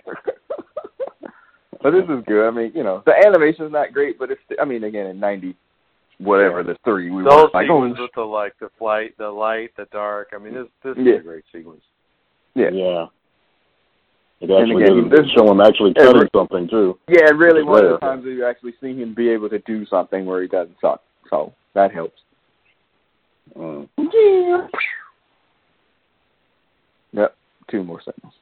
but 1.82 1.92
this 1.92 2.04
is 2.10 2.24
good. 2.28 2.48
I 2.48 2.52
mean, 2.52 2.72
you 2.76 2.84
know, 2.84 3.04
the 3.06 3.14
animation's 3.26 3.72
not 3.72 3.94
great, 3.94 4.18
but 4.20 4.32
it's. 4.32 4.42
I 4.60 4.66
mean, 4.66 4.84
again, 4.84 5.08
in 5.08 5.20
ninety, 5.20 5.56
whatever 6.18 6.64
the 6.64 6.76
three, 6.84 7.10
we 7.12 7.24
The 7.24 7.30
were 7.30 7.50
like, 7.54 7.68
oh, 7.70 7.82
sequence 7.86 8.00
with 8.00 8.12
the 8.16 8.22
like 8.24 8.54
the 8.60 8.70
flight, 8.78 9.14
the 9.18 9.30
light, 9.30 9.72
the 9.78 9.86
dark. 9.92 10.30
I 10.34 10.38
mean, 10.38 10.54
this 10.54 10.68
this 10.84 10.96
Yeah. 10.98 11.14
is 11.16 11.20
a 11.22 11.24
great 11.24 11.44
sequence. 11.52 11.84
yeah. 12.56 12.70
Yeah. 12.72 13.06
It 14.40 14.50
And 14.52 14.60
actually 14.60 14.84
again, 14.84 15.10
does 15.10 15.20
this- 15.22 15.32
show 15.32 15.52
him 15.52 15.62
actually 15.62 15.94
cutting 15.96 16.30
but- 16.32 16.40
something 16.40 16.68
too. 16.70 16.98
Yeah, 17.08 17.32
really, 17.36 17.64
one 17.64 17.84
of 17.86 17.92
the 17.92 17.98
times 17.98 18.24
that 18.24 18.32
you 18.32 18.46
actually 18.46 18.74
see 18.80 18.96
him 18.96 19.14
be 19.16 19.30
able 19.30 19.50
to 19.50 19.60
do 19.60 19.86
something 19.88 20.26
where 20.26 20.42
he 20.42 20.48
doesn't 20.48 20.80
suck. 20.80 21.02
So 21.30 21.54
that 21.74 21.92
helps. 21.92 22.20
Mm. 23.58 23.88
Yep, 27.14 27.36
two 27.72 27.84
more 27.84 28.02
seconds. 28.02 28.34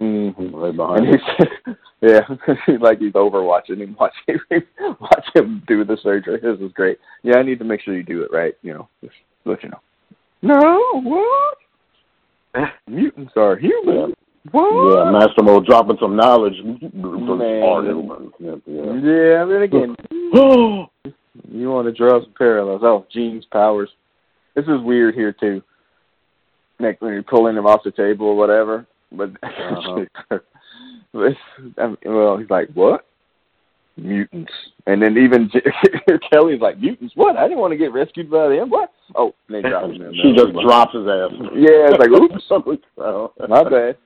Mm-hmm. 0.00 0.54
Right 0.56 0.68
And 0.68 0.76
behind 0.76 1.06
he 1.06 1.12
him. 1.12 1.76
yeah, 2.00 2.20
he's 2.66 2.80
like 2.80 2.98
he's 2.98 3.12
overwatching 3.12 3.78
him, 3.78 3.96
watching 4.00 4.40
watch 5.00 5.26
him 5.34 5.62
do 5.68 5.84
the 5.84 5.96
surgery. 6.02 6.40
This 6.42 6.58
is 6.58 6.72
great. 6.72 6.98
Yeah, 7.22 7.36
I 7.36 7.42
need 7.42 7.60
to 7.60 7.64
make 7.64 7.80
sure 7.82 7.96
you 7.96 8.02
do 8.02 8.22
it 8.22 8.32
right. 8.32 8.54
You 8.62 8.74
know, 8.74 8.88
just 9.02 9.14
let 9.44 9.62
you 9.62 9.68
know. 9.68 9.80
No, 10.42 11.00
what? 11.02 11.58
Mutants 12.88 13.32
are 13.36 13.56
human. 13.56 14.14
What? 14.50 14.96
Yeah, 14.96 15.10
Master 15.10 15.42
Mo 15.42 15.60
dropping 15.60 15.98
some 16.00 16.16
knowledge. 16.16 16.54
Man. 16.64 16.78
Yeah, 18.40 18.56
yeah. 18.66 18.92
Yeah, 19.00 19.42
I 19.42 19.44
mean 19.44 19.62
again, 19.62 19.96
you 21.50 21.70
want 21.70 21.86
to 21.86 21.92
draw 21.92 22.20
some 22.20 22.34
parallels. 22.36 22.82
Oh, 22.84 23.06
Jean's 23.12 23.44
powers. 23.46 23.90
This 24.54 24.64
is 24.64 24.82
weird 24.82 25.14
here 25.14 25.32
too. 25.32 25.62
Like 26.80 27.00
when 27.00 27.12
you're 27.12 27.22
pulling 27.22 27.56
him 27.56 27.66
off 27.66 27.84
the 27.84 27.92
table 27.92 28.26
or 28.26 28.36
whatever. 28.36 28.86
But 29.12 29.30
Uh-huh. 29.42 30.04
I 31.14 31.86
mean, 31.86 31.96
well, 32.06 32.38
he's 32.38 32.50
like, 32.50 32.68
what? 32.72 33.04
Mutants. 33.96 34.52
And 34.86 35.02
then 35.02 35.18
even 35.18 35.50
J- 35.52 35.60
Kelly's 36.32 36.60
like, 36.60 36.78
mutants? 36.78 37.14
What? 37.14 37.36
I 37.36 37.42
didn't 37.42 37.58
want 37.58 37.72
to 37.72 37.76
get 37.76 37.92
rescued 37.92 38.30
by 38.30 38.48
them. 38.48 38.70
What? 38.70 38.90
Oh, 39.14 39.34
they 39.50 39.60
drop 39.60 39.90
him 39.90 40.12
she 40.22 40.34
just 40.34 40.52
drops 40.64 40.94
his 40.94 41.06
ass. 41.06 41.30
Yeah, 41.54 41.92
it's 41.92 41.98
like, 41.98 42.08
oops, 42.10 42.42
my 43.48 43.64
bad. 43.64 43.98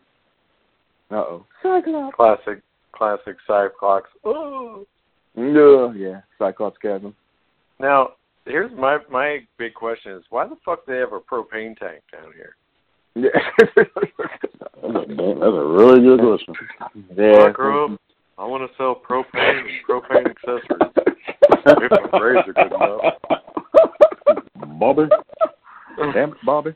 Uh 1.11 1.15
oh. 1.17 1.47
Cyclops. 1.63 2.17
Classic, 2.17 2.63
classic 2.93 3.37
Cyclops. 3.47 4.09
Oh. 4.25 4.87
No, 5.37 5.93
yeah, 5.93 6.21
Cyclops 6.39 6.79
chasm. 6.79 7.15
Now, 7.79 8.11
here's 8.47 8.73
my 8.77 8.99
my 9.11 9.41
big 9.59 9.75
question: 9.75 10.13
is 10.13 10.25
why 10.31 10.47
the 10.47 10.57
fuck 10.65 10.87
do 10.87 10.93
they 10.93 10.99
have 10.99 11.13
a 11.13 11.21
propane 11.21 11.77
tank 11.79 12.03
down 12.13 12.33
here? 12.35 12.57
Yeah. 13.15 13.31
That's 14.83 14.95
a, 14.95 15.07
that's 15.09 15.57
a 15.57 15.67
really 15.67 16.01
good 16.03 16.21
question. 16.21 16.55
yeah. 17.17 17.47
I 17.49 17.51
grew 17.51 17.95
up. 17.95 18.01
I 18.39 18.45
want 18.45 18.71
to 18.71 18.77
sell 18.77 18.95
propane 18.95 19.61
and 19.61 19.69
propane 19.89 20.27
accessories. 20.31 20.93
If 21.49 21.91
the 21.91 22.09
grades 22.13 22.47
are 22.47 22.53
good 22.53 22.73
enough. 22.73 23.15
Bobby. 24.79 25.05
Damn 26.13 26.33
it, 26.33 26.37
Bobby. 26.45 26.75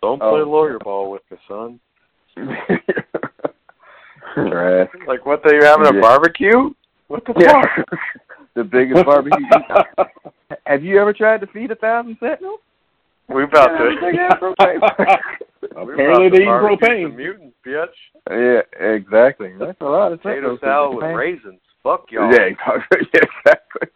Don't 0.00 0.18
play 0.18 0.40
Oh. 0.40 0.44
lawyer 0.50 0.78
ball 0.78 1.10
with 1.10 1.22
me, 1.30 1.36
son. 1.46 1.78
Trash. 4.34 4.88
Like 5.06 5.24
what? 5.26 5.42
They 5.44 5.56
having 5.64 5.86
a 5.86 5.94
Yeah. 5.94 6.00
barbecue? 6.00 6.70
What 7.08 7.24
the 7.26 7.34
Yeah. 7.38 7.62
fuck? 7.76 7.98
the 8.54 8.64
biggest 8.64 9.04
barbecue. 9.04 9.46
Have 10.66 10.82
you 10.84 11.00
ever 11.00 11.12
tried 11.12 11.40
to 11.40 11.46
feed 11.48 11.70
a 11.70 11.74
thousand 11.76 12.16
sentinels? 12.20 12.60
We 13.28 13.44
about 13.44 13.70
Yeah, 13.72 13.78
to. 13.78 13.96
they 14.00 14.12
got 14.16 14.40
propane. 14.40 15.18
Apparently 15.72 16.28
they 16.30 16.44
eat 16.44 16.48
propane. 16.48 17.04
some 17.08 17.16
Mutants, 17.16 17.56
bitch. 17.66 17.86
yeah, 18.30 18.86
exactly. 18.86 19.52
That's 19.58 19.80
a 19.80 19.84
lot 19.84 20.12
of 20.12 20.20
Potato 20.20 20.56
sentinels. 20.56 20.60
salad 20.60 20.96
with 20.96 21.04
Propane. 21.04 21.16
raisins. 21.16 21.60
Fuck 21.82 22.06
y'all. 22.10 22.30
Yeah, 22.32 22.48
exactly. 22.52 23.88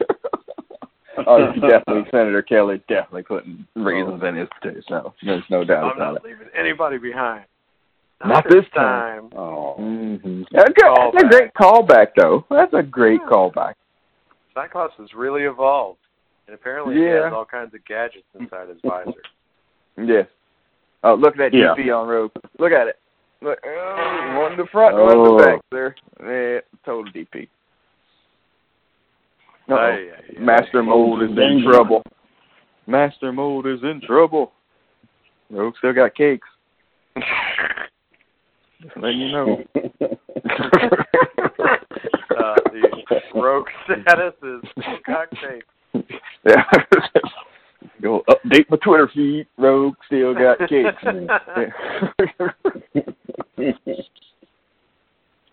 Oh, 1.26 1.52
definitely, 1.60 2.04
Senator 2.10 2.42
Kelly 2.42 2.80
definitely 2.88 3.24
putting 3.24 3.66
raisins 3.74 4.22
in 4.22 4.36
his 4.36 4.48
potato 4.60 4.80
salad. 4.88 5.12
There's 5.22 5.42
no 5.50 5.64
doubt 5.64 5.84
I'm 5.84 5.96
about 5.96 6.12
not 6.14 6.16
it. 6.16 6.24
leaving 6.24 6.46
anybody 6.56 6.96
behind. 6.98 7.44
Not 8.24 8.44
this 8.50 8.64
time. 8.74 9.30
Oh. 9.36 9.76
Mm-hmm. 9.78 10.42
That's, 10.52 10.72
good. 10.74 11.12
That's 11.14 11.24
a 11.24 11.28
great 11.28 11.54
callback, 11.54 12.08
though. 12.16 12.44
That's 12.50 12.74
a 12.74 12.82
great 12.82 13.20
callback. 13.22 13.74
Cyclops 14.54 14.94
has 14.98 15.08
really 15.14 15.42
evolved, 15.42 16.00
and 16.48 16.54
apparently 16.54 16.96
he 16.96 17.02
has 17.02 17.32
all 17.32 17.44
kinds 17.44 17.74
of 17.74 17.84
gadgets 17.84 18.26
inside 18.38 18.68
his 18.68 18.78
visor. 18.84 19.12
Yes. 20.00 20.28
Oh, 21.02 21.14
look 21.14 21.34
at 21.34 21.50
that 21.50 21.52
Yeah. 21.52 21.74
DP 21.76 21.92
on 21.92 22.06
road. 22.06 22.30
Look 22.60 22.70
at 22.70 22.86
it. 22.86 23.00
Look, 23.42 23.58
oh, 23.66 24.38
one 24.40 24.52
in 24.52 24.58
the 24.58 24.66
front, 24.70 24.94
one 24.94 25.10
in 25.10 25.18
Oh. 25.18 25.36
the 25.38 25.44
back, 25.44 25.60
sir. 25.72 25.94
Yeah, 26.20 26.60
total 26.84 27.10
DP. 27.12 27.48
Uh-oh. 29.68 30.06
Master 30.38 30.84
Mold 30.84 31.24
is 31.24 31.30
in 31.30 31.64
trouble. 31.68 32.04
Master 32.86 33.32
Mold 33.32 33.66
is 33.66 33.80
in 33.82 34.00
trouble. 34.06 34.52
Rogue 35.50 35.74
still 35.78 35.92
got 35.92 36.14
cakes. 36.14 36.46
Just 38.82 38.96
letting 38.96 39.18
you 39.20 39.32
know. 39.32 39.64
uh, 39.74 39.80
the 42.72 43.20
rogue 43.34 43.66
status 43.84 44.34
is 44.42 44.62
cocktail. 45.04 45.60
yeah. 46.46 46.62
Go 48.00 48.22
update 48.28 48.70
my 48.70 48.76
Twitter 48.84 49.08
feed. 49.12 49.46
Rogue 49.56 49.94
still 50.06 50.32
got 50.34 50.58
cakes. 50.68 50.96
That's 51.04 51.26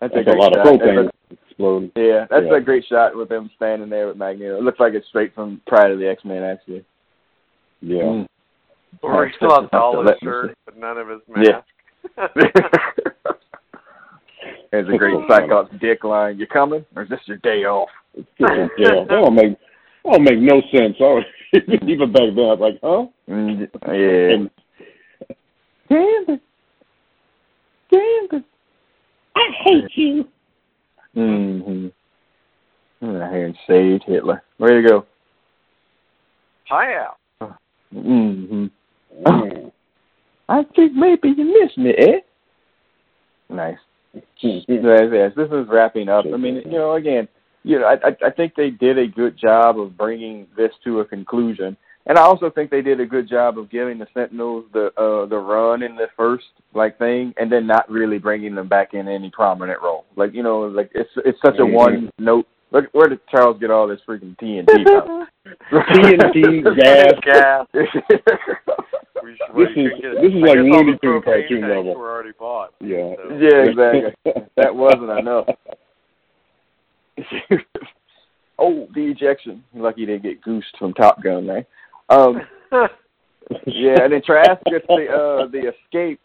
That's 0.00 0.14
a 0.14 0.20
lot 0.32 0.56
of 0.56 0.64
propane 0.64 1.10
That's 1.28 1.40
exploding. 1.48 1.90
yeah, 1.96 2.26
that's 2.30 2.46
Yeah. 2.48 2.56
a 2.56 2.60
great 2.60 2.84
shot 2.88 3.16
with 3.16 3.28
them 3.28 3.50
standing 3.56 3.88
there 3.88 4.06
with 4.06 4.16
Magneto. 4.16 4.58
It 4.58 4.62
looks 4.62 4.78
like 4.78 4.94
it's 4.94 5.08
straight 5.08 5.34
from 5.34 5.60
Pride 5.66 5.90
of 5.90 5.98
the 5.98 6.08
X 6.08 6.24
Men, 6.24 6.44
actually. 6.44 6.84
Yeah. 7.80 8.02
Mm. 8.02 8.26
Or 9.02 9.26
he's 9.26 9.32
That's 9.32 9.36
still 9.38 9.52
on 9.52 9.64
just 9.64 9.72
enough 9.72 9.82
all 9.82 9.98
his 10.00 10.06
let 10.06 10.22
me 10.22 10.26
shirt, 10.26 10.54
but 10.64 10.76
none 10.76 10.98
of 10.98 11.08
his 11.08 11.20
Yeah. 11.42 11.62
Mask. 14.76 14.86
There's 14.88 14.94
a 14.94 14.98
great 14.98 15.28
Cyclops 15.28 15.74
dick 15.80 16.04
line. 16.04 16.38
You 16.38 16.46
coming, 16.46 16.84
or 16.94 17.02
is 17.02 17.08
this 17.08 17.20
your 17.26 17.38
day 17.38 17.64
off? 17.64 17.88
yeah. 18.14 18.24
That 18.38 19.06
don't 19.08 19.34
make 19.34 19.58
that 20.04 20.12
don't 20.12 20.24
make 20.24 20.38
no 20.38 20.60
sense. 20.72 20.96
Oh, 21.00 21.20
even 21.54 22.12
back 22.12 22.34
then, 22.34 22.44
I 22.44 22.54
was 22.54 22.60
like, 22.60 22.78
huh? 22.82 23.06
Mm, 23.28 23.68
yeah. 23.88 24.34
And 24.34 24.50
Gambit. 25.88 26.42
Gambit. 27.90 28.44
I 29.34 29.48
hate 29.64 29.90
you. 29.94 30.28
Mm-hmm. 31.16 31.88
I 33.02 33.30
hear 33.30 33.54
Sage 33.66 34.02
Hitler. 34.06 34.42
Way 34.58 34.68
to 34.68 34.82
go. 34.82 35.06
Hi 36.68 36.94
out. 36.94 37.18
Mm-hmm. 37.94 38.66
Mm. 39.24 39.72
I 40.48 40.62
think 40.74 40.92
maybe 40.94 41.28
you 41.36 41.60
missed 41.60 41.78
me, 41.78 41.90
eh? 41.96 42.20
Nice. 43.48 43.78
Yes. 44.42 45.32
This 45.36 45.48
is 45.50 45.66
wrapping 45.68 46.08
up. 46.08 46.24
I 46.32 46.36
mean, 46.36 46.62
you 46.64 46.72
know, 46.72 46.94
again, 46.94 47.28
you 47.62 47.78
know, 47.80 47.86
I, 47.86 48.26
I 48.26 48.30
think 48.30 48.54
they 48.54 48.70
did 48.70 48.98
a 48.98 49.06
good 49.06 49.36
job 49.36 49.80
of 49.80 49.96
bringing 49.96 50.46
this 50.56 50.70
to 50.84 51.00
a 51.00 51.04
conclusion, 51.04 51.76
and 52.06 52.16
I 52.16 52.22
also 52.22 52.48
think 52.48 52.70
they 52.70 52.82
did 52.82 53.00
a 53.00 53.06
good 53.06 53.28
job 53.28 53.58
of 53.58 53.70
giving 53.70 53.98
the 53.98 54.06
Sentinels 54.14 54.66
the 54.72 54.86
uh 54.96 55.26
the 55.26 55.38
run 55.38 55.82
in 55.82 55.96
the 55.96 56.06
first 56.16 56.44
like 56.74 56.96
thing, 56.98 57.34
and 57.36 57.50
then 57.50 57.66
not 57.66 57.90
really 57.90 58.18
bringing 58.18 58.54
them 58.54 58.68
back 58.68 58.94
in 58.94 59.08
any 59.08 59.30
prominent 59.30 59.82
role. 59.82 60.04
Like 60.14 60.32
you 60.32 60.44
know, 60.44 60.60
like 60.60 60.90
it's 60.94 61.10
it's 61.24 61.40
such 61.44 61.58
a 61.58 61.66
one 61.66 62.10
note. 62.18 62.46
Look, 62.72 62.86
where 62.92 63.08
did 63.08 63.20
Charles 63.28 63.58
get 63.60 63.70
all 63.70 63.86
this 63.88 64.00
freaking 64.06 64.36
TNT 64.38 64.84
from? 64.84 65.26
TNT, 65.72 66.64
gas. 67.24 67.66
Gas. 69.34 69.48
We 69.54 69.66
should, 69.66 69.76
This 69.76 70.02
is- 70.02 70.20
this 70.22 70.32
is 70.32 70.40
like 70.42 70.54
guess 70.54 70.64
all 70.72 70.78
Looney 70.78 70.92
the 70.92 70.98
Tunes 71.02 71.24
cartoon 71.24 71.60
level. 71.68 71.94
were 71.96 72.10
already 72.10 72.32
bought. 72.38 72.74
Yeah. 72.80 73.14
So. 73.16 73.36
Yeah, 73.40 73.64
exactly. 73.70 74.42
that 74.56 74.74
wasn't 74.74 75.10
enough. 75.18 75.46
oh, 78.58 78.88
the 78.94 79.06
ejection. 79.10 79.62
Lucky 79.74 80.00
he 80.02 80.06
didn't 80.06 80.22
get 80.22 80.42
goosed 80.42 80.76
from 80.78 80.92
Top 80.94 81.22
Gun 81.22 81.46
there. 81.46 81.66
Um, 82.08 82.40
yeah, 83.66 84.02
and 84.02 84.12
then 84.12 84.22
Trask 84.24 84.62
gets 84.70 84.86
the 84.88 85.06
uh 85.08 85.46
the 85.50 85.70
escape. 85.72 86.20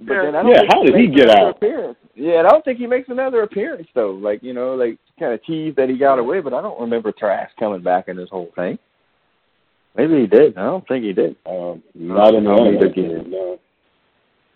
But 0.00 0.14
Yeah. 0.14 0.22
then 0.26 0.36
I 0.36 0.42
don't 0.42 0.50
Yeah, 0.52 0.58
think 0.60 0.72
how 0.72 0.82
did 0.84 0.94
he 0.94 1.06
makes 1.08 1.16
get 1.16 1.30
out? 1.38 1.56
Appearance. 1.56 1.98
Yeah, 2.14 2.38
and 2.38 2.46
I 2.46 2.50
don't 2.50 2.64
think 2.64 2.78
he 2.78 2.86
makes 2.86 3.08
another 3.08 3.42
appearance 3.42 3.88
though. 3.94 4.12
Like 4.12 4.42
you 4.42 4.52
know, 4.54 4.74
like 4.74 4.98
kind 5.18 5.32
of 5.32 5.42
teased 5.44 5.76
that 5.76 5.88
he 5.88 5.98
got 5.98 6.18
away, 6.18 6.40
but 6.40 6.54
I 6.54 6.60
don't 6.60 6.80
remember 6.80 7.12
Trask 7.12 7.54
coming 7.58 7.82
back 7.82 8.08
in 8.08 8.16
this 8.16 8.28
whole 8.30 8.50
thing. 8.54 8.78
Maybe 9.96 10.20
he 10.20 10.26
did. 10.26 10.56
I 10.56 10.64
don't 10.64 10.86
think 10.86 11.04
he 11.04 11.12
did. 11.12 11.36
Um, 11.44 11.82
not 11.94 12.34
in 12.34 12.44
the 12.44 12.54
meet 12.54 12.82
again. 12.82 13.30
no. 13.30 13.58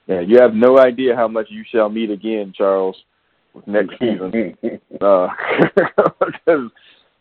Yeah, 0.07 0.21
you 0.21 0.41
have 0.41 0.55
no 0.55 0.79
idea 0.79 1.15
how 1.15 1.29
much 1.29 1.47
you 1.49 1.65
shall 1.71 1.89
meet 1.89 2.11
again, 2.11 2.53
Charles. 2.57 2.97
next 3.67 3.93
season. 3.99 4.57
uh, 5.01 5.29
because 6.21 6.71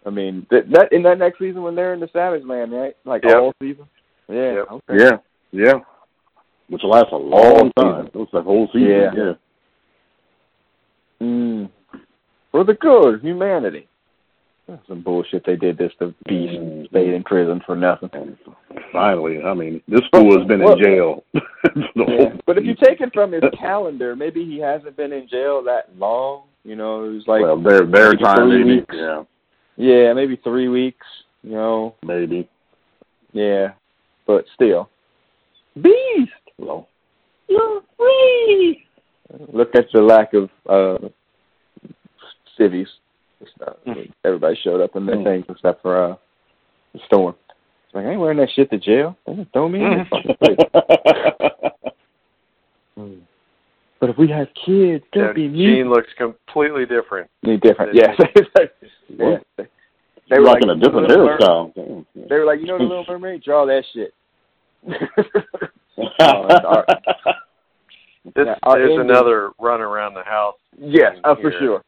I 0.05 0.09
mean, 0.09 0.45
that, 0.49 0.69
that 0.71 0.91
in 0.91 1.03
that 1.03 1.19
next 1.19 1.39
season 1.39 1.61
when 1.61 1.75
they're 1.75 1.93
in 1.93 1.99
the 1.99 2.09
Savage 2.11 2.43
Land, 2.43 2.71
right? 2.71 2.95
Like 3.05 3.23
Yep. 3.23 3.35
all 3.35 3.53
season. 3.61 3.85
Yeah. 4.27 4.53
Yep. 4.53 4.65
Okay. 4.71 5.03
Yeah, 5.03 5.17
yeah. 5.51 5.73
Which 6.69 6.83
lasts 6.83 7.11
a 7.11 7.17
long 7.17 7.71
time. 7.77 8.07
It 8.07 8.15
was 8.15 8.29
the 8.31 8.41
whole 8.41 8.67
season. 8.67 8.87
Yeah. 8.87 9.11
yeah. 9.15 9.33
Mm. 11.21 11.69
For 12.51 12.63
the 12.63 12.73
good 12.73 13.15
of 13.15 13.21
humanity. 13.21 13.87
Some 14.87 15.01
bullshit 15.01 15.43
they 15.45 15.57
did 15.57 15.77
this 15.77 15.91
to 15.99 16.13
Beast 16.27 16.53
Mm. 16.53 16.87
stayed 16.87 17.13
in 17.13 17.23
prison 17.23 17.61
for 17.65 17.75
nothing. 17.75 18.37
Finally, 18.93 19.43
I 19.43 19.53
mean, 19.53 19.81
this 19.87 20.01
fool 20.13 20.37
has 20.37 20.47
been 20.47 20.61
Well- 20.63 20.73
in 20.77 20.83
jail. 20.83 21.23
the 21.33 21.89
Yeah. 21.95 22.05
whole 22.05 22.31
But 22.45 22.57
if 22.57 22.63
you 22.65 22.75
take 22.75 23.01
it 23.01 23.13
from 23.13 23.33
his 23.33 23.43
calendar, 23.59 24.15
maybe 24.15 24.45
he 24.45 24.59
hasn't 24.59 24.95
been 24.95 25.11
in 25.11 25.27
jail 25.27 25.61
that 25.63 25.89
long. 25.97 26.43
You 26.63 26.75
know, 26.77 27.03
it 27.03 27.09
was 27.13 27.27
like 27.27 27.41
well, 27.41 27.57
their 27.57 27.85
their 27.85 28.13
time, 28.13 28.49
maybe. 28.49 28.75
weeks. 28.77 28.95
Yeah, 28.95 29.23
yeah, 29.77 30.13
maybe 30.13 30.35
three 30.37 30.67
weeks. 30.69 31.05
You 31.43 31.51
know, 31.53 31.95
maybe. 32.05 32.47
yeah, 33.33 33.71
but 34.27 34.45
still, 34.53 34.89
Beast, 35.81 36.31
Well, 36.59 36.87
you're 37.47 37.81
free. 37.97 38.85
Look 39.51 39.75
at 39.75 39.87
the 39.91 40.01
lack 40.01 40.33
of 40.33 40.49
uh 40.69 40.99
civvies. 43.85 44.09
Uh, 44.15 44.27
everybody 44.27 44.55
showed 44.63 44.81
up 44.81 44.95
in 44.95 45.05
their 45.05 45.15
Mm. 45.17 45.23
things 45.23 45.45
except 45.49 45.81
for 45.81 46.11
uh 46.11 46.15
the 46.93 46.99
storm. 47.05 47.35
It's 47.85 47.95
like 47.95 48.05
I 48.05 48.11
ain't 48.11 48.19
wearing 48.19 48.37
that 48.37 48.49
shit 48.55 48.69
to 48.71 48.77
jail. 48.77 49.17
They 49.25 49.35
just 49.35 49.51
throw 49.53 49.67
me 49.69 49.83
in 49.83 49.97
this 49.99 50.07
fucking 50.09 50.35
place. 50.37 50.57
Mm. 52.99 53.21
But 54.01 54.09
if 54.09 54.17
we 54.17 54.27
have 54.29 54.47
kids, 54.65 55.03
they'll 55.13 55.27
Yeah, 55.27 55.33
be 55.33 55.47
me. 55.47 55.63
Jean 55.65 55.89
looks 55.89 56.09
completely 56.17 56.85
different. 56.85 57.29
Be 57.41 57.55
different. 57.57 57.95
Yes. 57.95 58.09
yeah. 59.09 59.37
They, 59.57 59.65
they 60.29 60.39
were 60.39 60.45
rocking 60.45 60.67
like, 60.67 60.77
a 60.77 60.79
different 60.81 61.07
Little 61.07 61.25
Mer- 61.25 61.37
hairstyle. 61.37 61.73
Damn. 61.75 62.05
They 62.27 62.35
were 62.35 62.45
like, 62.45 62.59
you 62.59 62.65
know, 62.65 62.77
the 62.77 62.83
Little 62.83 63.05
Mermaid, 63.07 63.43
draw 63.43 63.65
that 63.65 63.83
shit. 63.93 64.13
This, 68.35 68.45
Yeah, 68.45 68.55
our 68.63 68.77
there's 68.77 68.99
another 68.99 69.51
run 69.59 69.81
around 69.81 70.13
the 70.13 70.23
house. 70.23 70.55
yes, 70.79 71.13
uh, 71.23 71.35
for 71.41 71.51
sure. 71.59 71.81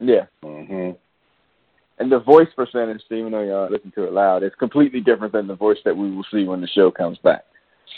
Yeah, 0.00 0.26
hmm 0.42 0.92
and 1.98 2.12
the 2.12 2.20
voice 2.20 2.48
percentage, 2.54 3.02
even 3.10 3.32
though 3.32 3.42
y'all 3.42 3.70
listen 3.70 3.92
to 3.92 4.04
it 4.04 4.12
loud, 4.12 4.42
it's 4.42 4.54
completely 4.56 5.00
different 5.00 5.32
than 5.32 5.46
the 5.46 5.54
voice 5.54 5.78
that 5.84 5.96
we 5.96 6.14
will 6.14 6.26
see 6.30 6.44
when 6.44 6.60
the 6.60 6.68
show 6.68 6.90
comes 6.90 7.18
back. 7.18 7.44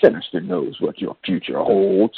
Sinister 0.03 0.41
knows 0.41 0.77
what 0.81 1.01
your 1.01 1.17
future 1.25 1.59
holds. 1.59 2.15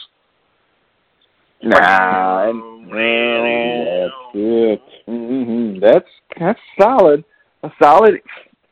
Nah, 1.63 2.51
and 2.51 2.91
That's 2.91 4.15
it. 4.35 4.83
hmm 5.07 5.79
That's 5.81 6.09
that's 6.39 6.61
solid. 6.81 7.25
A 7.63 7.71
solid 7.83 8.21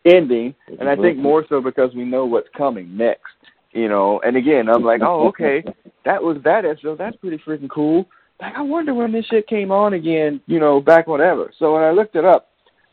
ending, 0.07 0.55
and 0.81 0.89
I 0.89 0.97
think 0.97 1.19
more 1.19 1.45
so 1.49 1.61
because 1.61 1.95
we 1.95 2.05
know 2.05 2.25
what's 2.25 2.49
coming 2.57 2.97
next. 2.97 3.23
You 3.73 3.89
know, 3.89 4.21
and 4.25 4.37
again, 4.37 4.71
I'm 4.71 4.83
like, 4.83 5.03
oh, 5.03 5.29
okay, 5.29 5.63
that 6.07 6.23
was 6.23 6.39
that 6.45 6.65
episode. 6.65 6.99
That's 6.99 7.17
pretty 7.17 7.39
freaking 7.47 7.69
cool. 7.69 8.07
Like, 8.41 8.55
I 8.55 8.63
wonder 8.63 8.95
when 8.95 9.13
this 9.13 9.27
shit 9.27 9.47
came 9.49 9.71
on 9.71 9.95
again. 9.95 10.41
You 10.47 10.61
know, 10.61 10.81
back 10.81 11.07
whatever. 11.07 11.53
So 11.59 11.75
when 11.75 11.83
I 11.83 11.91
looked 11.91 12.17
it 12.17 12.25
up, 12.25 12.49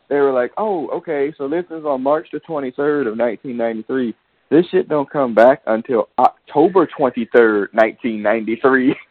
they 0.09 0.17
were 0.17 0.31
like, 0.31 0.51
oh, 0.57 0.87
okay, 0.89 1.33
so 1.37 1.47
this 1.47 1.65
is 1.65 1.85
on 1.85 2.03
March 2.03 2.27
the 2.31 2.39
23rd 2.39 3.07
of 3.07 3.17
1993. 3.17 4.13
This 4.49 4.65
shit 4.67 4.87
don't 4.87 5.09
come 5.09 5.33
back 5.33 5.61
until 5.65 6.09
October 6.19 6.87
23rd, 6.87 7.73
1993. 7.73 8.95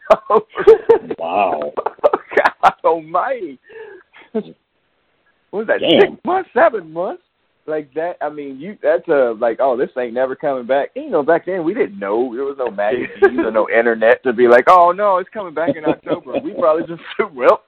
Wow. 1.17 1.73
God 2.63 2.73
almighty. 2.83 3.59
What 5.51 5.59
was 5.59 5.67
that? 5.67 5.79
Damn. 5.79 6.01
Six 6.01 6.25
months, 6.25 6.49
seven 6.53 6.91
months? 6.91 7.23
Like 7.67 7.91
that? 7.95 8.17
I 8.21 8.29
mean, 8.29 8.59
you. 8.59 8.77
That's 8.83 9.07
a 9.07 9.33
like. 9.39 9.57
Oh, 9.59 9.75
this 9.75 9.89
ain't 9.97 10.13
never 10.13 10.35
coming 10.35 10.67
back. 10.67 10.89
You 10.95 11.09
know, 11.09 11.23
back 11.23 11.47
then 11.47 11.63
we 11.63 11.73
didn't 11.73 11.97
know 11.97 12.31
there 12.35 12.43
was 12.43 12.57
no 12.59 12.69
magazines 12.69 13.39
or 13.43 13.49
no 13.49 13.67
internet 13.69 14.21
to 14.23 14.33
be 14.33 14.47
like, 14.47 14.65
oh 14.67 14.91
no, 14.91 15.17
it's 15.17 15.29
coming 15.31 15.53
back 15.55 15.75
in 15.75 15.83
October. 15.83 16.33
we 16.43 16.53
probably 16.53 16.83
just 16.85 17.01
said, 17.17 17.33
well, 17.35 17.63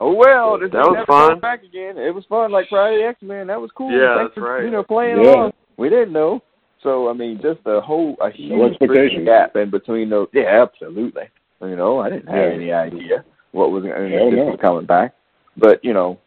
oh 0.00 0.14
well, 0.14 0.58
this 0.58 0.70
That 0.72 0.78
was 0.82 0.94
never 0.94 1.06
fun. 1.06 1.28
coming 1.28 1.40
back 1.40 1.62
again. 1.62 1.96
It 1.96 2.12
was 2.12 2.24
fun, 2.28 2.50
like 2.50 2.66
Friday 2.68 3.04
X 3.04 3.20
Men. 3.22 3.46
That 3.46 3.60
was 3.60 3.70
cool. 3.76 3.92
Yeah, 3.92 4.16
Thanks 4.18 4.30
that's 4.34 4.38
for, 4.44 4.54
right. 4.54 4.64
You 4.64 4.70
know, 4.72 4.82
playing 4.82 5.22
Yeah. 5.22 5.30
along. 5.34 5.52
We 5.76 5.90
didn't 5.90 6.12
know. 6.12 6.42
So 6.82 7.08
I 7.08 7.12
mean, 7.12 7.38
just 7.40 7.60
a 7.66 7.80
whole 7.80 8.16
a 8.20 8.30
huge 8.32 8.72
expectations. 8.72 9.22
freaking 9.22 9.24
gap 9.26 9.54
in 9.54 9.70
between 9.70 10.10
those. 10.10 10.26
Yeah, 10.32 10.60
absolutely. 10.62 11.24
You 11.62 11.76
know, 11.76 12.00
I 12.00 12.10
didn't 12.10 12.26
have 12.26 12.36
Yeah. 12.50 12.54
any 12.54 12.72
idea 12.72 13.24
what 13.52 13.70
was 13.70 13.84
going 13.84 14.10
Hell 14.12 14.30
this 14.32 14.36
no. 14.38 14.44
was 14.46 14.58
coming 14.60 14.86
back, 14.86 15.14
but 15.56 15.84
you 15.84 15.92
know, 15.94 16.18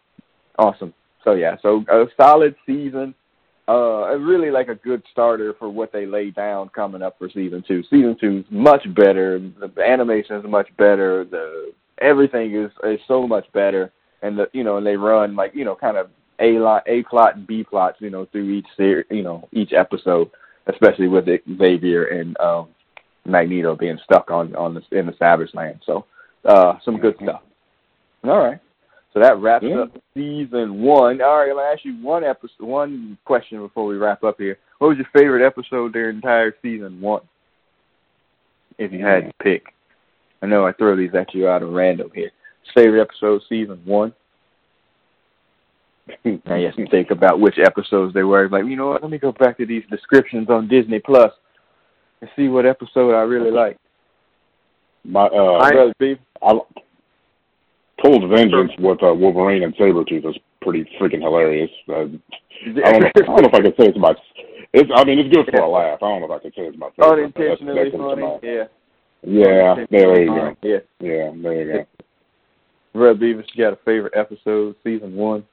awesome. 0.57 0.93
So 1.23 1.33
yeah, 1.33 1.57
so 1.61 1.83
a 1.89 2.05
solid 2.17 2.55
season. 2.65 3.13
Uh, 3.67 4.17
really 4.17 4.49
like 4.49 4.67
a 4.67 4.73
good 4.73 5.03
starter 5.11 5.53
for 5.59 5.69
what 5.69 5.91
they 5.91 6.07
laid 6.07 6.33
down 6.33 6.69
coming 6.69 7.03
up 7.03 7.19
for 7.19 7.29
season 7.29 7.63
two. 7.67 7.83
Season 7.83 8.17
two 8.19 8.39
is 8.39 8.45
much 8.49 8.81
better. 8.95 9.37
The 9.39 9.71
animation 9.85 10.37
is 10.37 10.43
much 10.45 10.75
better. 10.77 11.23
The 11.23 11.71
everything 11.99 12.55
is 12.55 12.71
is 12.83 12.99
so 13.07 13.27
much 13.27 13.45
better, 13.53 13.91
and 14.23 14.39
the 14.39 14.49
you 14.53 14.63
know, 14.63 14.77
and 14.77 14.87
they 14.87 14.97
run 14.97 15.35
like 15.35 15.53
you 15.53 15.65
know, 15.65 15.75
kind 15.75 15.97
of 15.97 16.09
a 16.39 16.57
lot, 16.57 16.83
a 16.87 17.03
plot 17.03 17.35
and 17.35 17.45
b 17.45 17.63
plots, 17.63 17.97
you 17.99 18.09
know, 18.09 18.25
through 18.25 18.49
each 18.49 18.67
series, 18.75 19.05
you 19.11 19.23
know, 19.23 19.47
each 19.51 19.73
episode, 19.73 20.31
especially 20.67 21.07
with 21.07 21.25
Xavier 21.25 22.05
and 22.05 22.39
um 22.39 22.69
Magneto 23.25 23.75
being 23.75 23.99
stuck 24.03 24.31
on 24.31 24.55
on 24.55 24.73
the 24.73 24.97
in 24.97 25.05
the 25.05 25.15
Savage 25.19 25.53
Land. 25.53 25.81
So, 25.85 26.05
uh, 26.45 26.79
some 26.83 26.97
good 26.97 27.15
stuff. 27.21 27.41
All 28.23 28.39
right. 28.39 28.59
So 29.13 29.19
that 29.19 29.37
wraps 29.39 29.65
Yeah. 29.67 29.81
up 29.81 29.97
season 30.13 30.81
one. 30.81 31.21
All 31.21 31.37
right, 31.37 31.49
I'm 31.49 31.55
gonna 31.55 31.67
ask 31.67 31.83
you 31.83 31.95
one 32.01 32.23
episode, 32.23 32.61
one 32.65 33.17
question 33.25 33.59
before 33.59 33.85
we 33.85 33.97
wrap 33.97 34.23
up 34.23 34.37
here. 34.37 34.57
What 34.77 34.89
was 34.89 34.97
your 34.97 35.07
favorite 35.13 35.45
episode 35.45 35.93
during 35.93 36.17
entire 36.17 36.53
season 36.61 37.01
one? 37.01 37.21
If 38.77 38.91
you 38.93 39.03
had 39.05 39.25
to 39.27 39.33
pick, 39.41 39.73
I 40.41 40.45
know 40.45 40.65
I 40.65 40.71
throw 40.73 40.95
these 40.95 41.13
at 41.15 41.33
you 41.33 41.47
out 41.49 41.63
of 41.63 41.71
random 41.71 42.11
here. 42.13 42.31
Favorite 42.75 43.01
episode, 43.01 43.41
season 43.49 43.81
one. 43.85 44.13
Now 46.23 46.55
you 46.55 46.65
have 46.65 46.75
to 46.75 46.87
think 46.87 47.11
about 47.11 47.39
which 47.39 47.59
episodes 47.59 48.13
they 48.15 48.23
were. 48.23 48.49
Like, 48.49 48.65
you 48.65 48.75
know 48.75 48.87
what? 48.89 49.01
Let 49.03 49.11
me 49.11 49.17
go 49.19 49.31
back 49.31 49.57
to 49.57 49.65
these 49.65 49.83
descriptions 49.91 50.49
on 50.49 50.67
Disney 50.67 50.99
Plus 50.99 51.31
and 52.21 52.29
see 52.35 52.47
what 52.47 52.65
episode 52.65 53.13
I 53.13 53.21
really 53.21 53.51
like. 53.51 53.77
My 55.03 55.25
uh, 55.27 55.57
I- 55.61 55.71
Brother. 55.71 56.19
I, 56.41 56.53
Cold 58.01 58.29
Vengeance 58.29 58.71
with 58.79 59.01
uh, 59.03 59.13
Wolverine 59.13 59.63
and 59.63 59.75
Sabretooth 59.75 60.27
is 60.29 60.37
pretty 60.61 60.89
freaking 60.99 61.21
hilarious. 61.21 61.69
Uh, 61.87 61.93
I 62.85 62.91
don't, 62.99 63.05
I 63.05 63.11
don't 63.21 63.41
know 63.41 63.49
if 63.49 63.53
I 63.53 63.61
can 63.61 63.71
say 63.71 63.87
it's 63.87 63.97
my. 63.97 64.13
It's. 64.73 64.89
I 64.95 65.03
mean, 65.03 65.19
it's 65.19 65.33
good 65.35 65.47
for 65.51 65.61
a 65.61 65.67
laugh. 65.69 65.99
I 66.01 66.07
don't 66.07 66.21
know 66.21 66.33
if 66.33 66.39
I 66.39 66.41
can 66.41 66.51
say 66.51 66.61
it's 66.63 66.77
my 66.77 66.89
favorite. 66.95 67.33
Unintentionally 67.35 67.83
that 67.83 67.91
comes 67.91 68.03
to 68.03 68.09
funny. 68.09 68.21
mind. 68.21 68.39
Yeah. 68.43 68.63
Yeah, 69.21 69.75
there 69.91 70.21
you 70.21 70.27
go. 70.27 70.55
Yeah. 70.61 70.77
Yeah, 70.99 71.31
there 71.41 71.53
you 71.65 71.73
go. 71.73 71.85
Brother 72.93 73.19
Beavis, 73.19 73.45
you 73.53 73.63
got 73.63 73.73
a 73.73 73.79
favorite 73.83 74.13
episode, 74.15 74.75
season 74.83 75.15
one? 75.15 75.43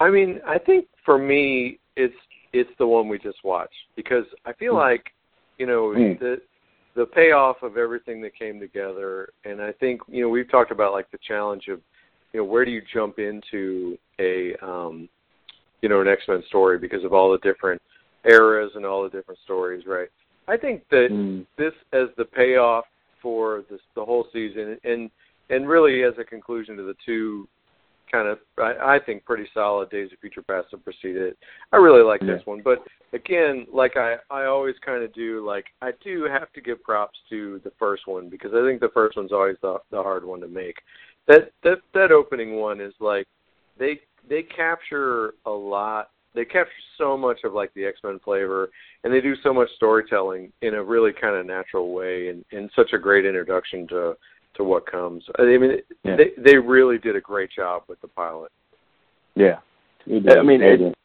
I 0.00 0.10
mean, 0.10 0.40
I 0.46 0.58
think 0.58 0.86
for 1.04 1.16
me, 1.18 1.78
it's 1.96 2.14
it's 2.52 2.70
the 2.78 2.86
one 2.86 3.08
we 3.08 3.18
just 3.18 3.38
watched 3.44 3.72
because 3.96 4.24
I 4.44 4.52
feel 4.52 4.74
Mm. 4.74 4.78
like, 4.78 5.06
you 5.58 5.66
know, 5.66 5.94
Mm. 5.96 6.18
the 6.18 6.40
the 6.94 7.06
payoff 7.06 7.62
of 7.62 7.76
everything 7.76 8.20
that 8.22 8.38
came 8.38 8.60
together, 8.60 9.30
and 9.44 9.60
I 9.62 9.72
think 9.72 10.02
you 10.08 10.22
know 10.22 10.28
we've 10.28 10.50
talked 10.50 10.70
about 10.70 10.92
like 10.92 11.10
the 11.10 11.18
challenge 11.26 11.68
of, 11.68 11.80
you 12.32 12.40
know, 12.40 12.44
where 12.44 12.64
do 12.64 12.70
you 12.70 12.82
jump 12.92 13.18
into 13.18 13.96
a, 14.18 14.54
um, 14.62 15.08
you 15.80 15.88
know, 15.88 16.00
an 16.00 16.08
X 16.08 16.22
Men 16.28 16.42
story 16.48 16.78
because 16.78 17.04
of 17.04 17.12
all 17.12 17.32
the 17.32 17.38
different 17.38 17.80
eras 18.28 18.72
and 18.74 18.84
all 18.84 19.02
the 19.02 19.08
different 19.10 19.40
stories, 19.44 19.84
right? 19.86 20.08
I 20.48 20.56
think 20.56 20.82
that 20.90 21.08
Mm. 21.10 21.46
this 21.56 21.72
as 21.92 22.08
the 22.16 22.24
payoff 22.24 22.84
for 23.20 23.64
this 23.70 23.80
the 23.94 24.04
whole 24.04 24.26
season 24.32 24.78
and 24.84 25.10
and 25.50 25.68
really 25.68 26.02
as 26.02 26.14
a 26.18 26.24
conclusion 26.24 26.76
to 26.76 26.82
the 26.82 26.96
two 27.04 27.48
kind 28.10 28.28
of 28.28 28.38
I, 28.58 28.96
I 28.96 28.98
think 29.04 29.24
pretty 29.24 29.48
solid 29.54 29.90
Days 29.90 30.12
of 30.12 30.18
Future 30.18 30.42
Past 30.42 30.68
that 30.72 30.84
preceded 30.84 31.22
it. 31.22 31.38
I 31.72 31.76
really 31.76 32.02
like 32.02 32.20
this 32.20 32.42
one. 32.44 32.60
But 32.62 32.82
again, 33.12 33.66
like 33.72 33.96
I, 33.96 34.16
I 34.30 34.44
always 34.44 34.74
kinda 34.84 35.08
do, 35.08 35.44
like 35.46 35.66
I 35.80 35.90
do 36.02 36.24
have 36.24 36.52
to 36.52 36.60
give 36.60 36.82
props 36.82 37.18
to 37.30 37.60
the 37.64 37.72
first 37.78 38.06
one 38.06 38.28
because 38.28 38.52
I 38.54 38.66
think 38.66 38.80
the 38.80 38.90
first 38.94 39.16
one's 39.16 39.32
always 39.32 39.56
the 39.62 39.78
the 39.90 40.02
hard 40.02 40.24
one 40.24 40.40
to 40.40 40.48
make. 40.48 40.76
That 41.28 41.52
that 41.62 41.78
that 41.94 42.12
opening 42.12 42.56
one 42.56 42.80
is 42.80 42.94
like 43.00 43.26
they 43.78 44.00
they 44.28 44.42
capture 44.42 45.34
a 45.46 45.50
lot 45.50 46.10
they 46.34 46.44
capture 46.46 46.72
so 46.96 47.16
much 47.16 47.40
of 47.44 47.52
like 47.52 47.72
the 47.74 47.84
X 47.84 47.98
Men 48.02 48.18
flavor 48.24 48.70
and 49.04 49.12
they 49.12 49.20
do 49.20 49.34
so 49.42 49.52
much 49.52 49.68
storytelling 49.76 50.50
in 50.62 50.74
a 50.74 50.82
really 50.82 51.12
kind 51.12 51.36
of 51.36 51.44
natural 51.46 51.92
way 51.92 52.28
and, 52.28 52.44
and 52.52 52.70
such 52.74 52.92
a 52.94 52.98
great 52.98 53.26
introduction 53.26 53.86
to 53.88 54.16
to 54.54 54.64
what 54.64 54.90
comes. 54.90 55.24
I 55.38 55.42
mean, 55.42 55.78
Yeah. 56.04 56.16
they 56.16 56.30
they 56.38 56.56
really 56.56 56.98
did 56.98 57.16
a 57.16 57.20
great 57.20 57.50
job 57.50 57.82
with 57.88 58.00
the 58.00 58.08
pilot. 58.08 58.50
Yeah. 59.34 59.58
It 60.06 60.28
I 60.36 60.42
mean, 60.42 60.60
does. 60.60 60.80
it- 60.80 60.98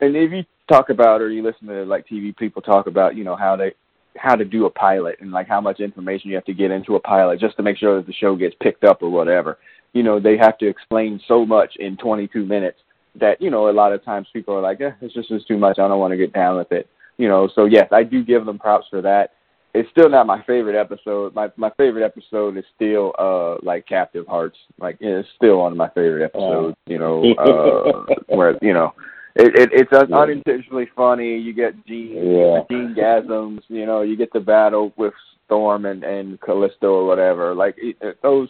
And 0.00 0.16
if 0.16 0.32
you 0.32 0.44
talk 0.68 0.90
about 0.90 1.20
or 1.20 1.30
you 1.30 1.42
listen 1.42 1.66
to 1.68 1.84
like 1.84 2.06
TV 2.06 2.36
people 2.36 2.62
talk 2.62 2.86
about, 2.86 3.16
you 3.16 3.24
know, 3.24 3.36
how 3.36 3.56
they 3.56 3.74
how 4.16 4.34
to 4.34 4.44
do 4.44 4.66
a 4.66 4.70
pilot 4.70 5.16
and 5.20 5.30
like 5.30 5.48
how 5.48 5.60
much 5.60 5.80
information 5.80 6.28
you 6.28 6.34
have 6.34 6.44
to 6.44 6.54
get 6.54 6.70
into 6.70 6.96
a 6.96 7.00
pilot 7.00 7.38
just 7.38 7.56
to 7.56 7.62
make 7.62 7.78
sure 7.78 7.96
that 7.96 8.06
the 8.06 8.12
show 8.12 8.34
gets 8.34 8.54
picked 8.60 8.84
up 8.84 9.02
or 9.02 9.10
whatever. 9.10 9.58
you 9.92 10.02
know 10.02 10.18
they 10.18 10.36
have 10.36 10.58
to 10.58 10.66
explain 10.66 11.20
so 11.28 11.46
much 11.46 11.76
in 11.78 11.96
22 11.96 12.44
minutes 12.44 12.78
that 13.20 13.40
you 13.40 13.50
know 13.50 13.70
a 13.70 13.72
lot 13.72 13.92
of 13.92 14.04
times 14.04 14.28
people 14.32 14.54
are 14.54 14.60
like, 14.60 14.80
eh, 14.80 14.90
it's 15.00 15.14
just 15.14 15.30
it's 15.30 15.44
too 15.44 15.58
much. 15.58 15.78
I 15.78 15.88
don't 15.88 15.98
want 15.98 16.12
to 16.12 16.16
get 16.16 16.32
down 16.32 16.56
with 16.56 16.72
it. 16.72 16.88
You 17.16 17.28
know, 17.28 17.48
so 17.54 17.64
yes, 17.64 17.88
I 17.92 18.04
do 18.04 18.24
give 18.24 18.46
them 18.46 18.58
props 18.58 18.86
for 18.90 19.02
that. 19.02 19.32
It's 19.74 19.90
still 19.90 20.08
not 20.08 20.26
my 20.26 20.42
favorite 20.44 20.78
episode. 20.78 21.34
My 21.34 21.50
my 21.56 21.70
favorite 21.76 22.04
episode 22.04 22.56
is 22.56 22.64
still 22.74 23.12
uh 23.18 23.56
like 23.62 23.86
Captive 23.86 24.26
Hearts. 24.26 24.56
Like 24.78 24.96
it's 25.00 25.28
still 25.36 25.58
one 25.58 25.72
of 25.72 25.78
my 25.78 25.88
favorite 25.90 26.24
episodes. 26.24 26.76
You 26.86 26.98
know, 26.98 27.32
uh, 27.38 28.14
where 28.28 28.56
you 28.62 28.72
know 28.72 28.94
it, 29.38 29.56
it 29.56 29.70
it's 29.72 29.92
un- 29.92 30.08
Yeah. 30.10 30.18
unintentionally 30.18 30.88
funny. 30.94 31.36
You 31.38 31.52
get 31.52 31.74
Jean 31.86 32.12
Yeah. 32.14 32.60
Jean 32.70 32.94
gasms. 32.96 33.60
You 33.68 33.86
know, 33.86 34.02
you 34.02 34.16
get 34.16 34.32
the 34.32 34.40
battle 34.40 34.92
with 34.96 35.14
Storm 35.46 35.86
and 35.86 36.04
and 36.04 36.40
Callisto 36.40 36.92
or 36.92 37.06
whatever. 37.06 37.54
Like 37.54 37.76
it, 37.78 37.96
it, 38.00 38.18
those. 38.22 38.48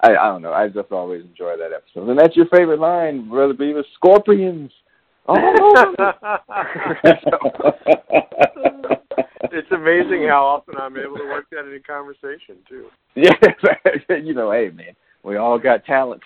I, 0.00 0.10
I 0.16 0.26
don't 0.26 0.42
know. 0.42 0.52
I 0.52 0.68
just 0.68 0.92
always 0.92 1.22
enjoy 1.22 1.56
that 1.56 1.72
episode. 1.72 2.10
And 2.10 2.18
that's 2.18 2.36
your 2.36 2.46
favorite 2.46 2.80
line, 2.80 3.28
Brother 3.30 3.54
Beavis. 3.54 3.84
Scorpions. 3.94 4.70
Oh. 5.26 5.34
all 5.36 5.78
over 5.78 6.24
it's 9.54 9.70
amazing 9.70 10.26
how 10.28 10.44
often 10.44 10.74
I'm 10.76 10.96
able 10.96 11.16
to 11.16 11.24
work 11.24 11.46
that 11.50 11.66
in 11.66 11.74
a 11.74 11.80
conversation 11.80 12.56
too. 12.68 12.88
yeah, 13.14 13.32
you 14.22 14.34
know, 14.34 14.50
hey 14.50 14.70
man, 14.70 14.94
we 15.22 15.36
all 15.36 15.58
got 15.58 15.84
talents. 15.84 16.24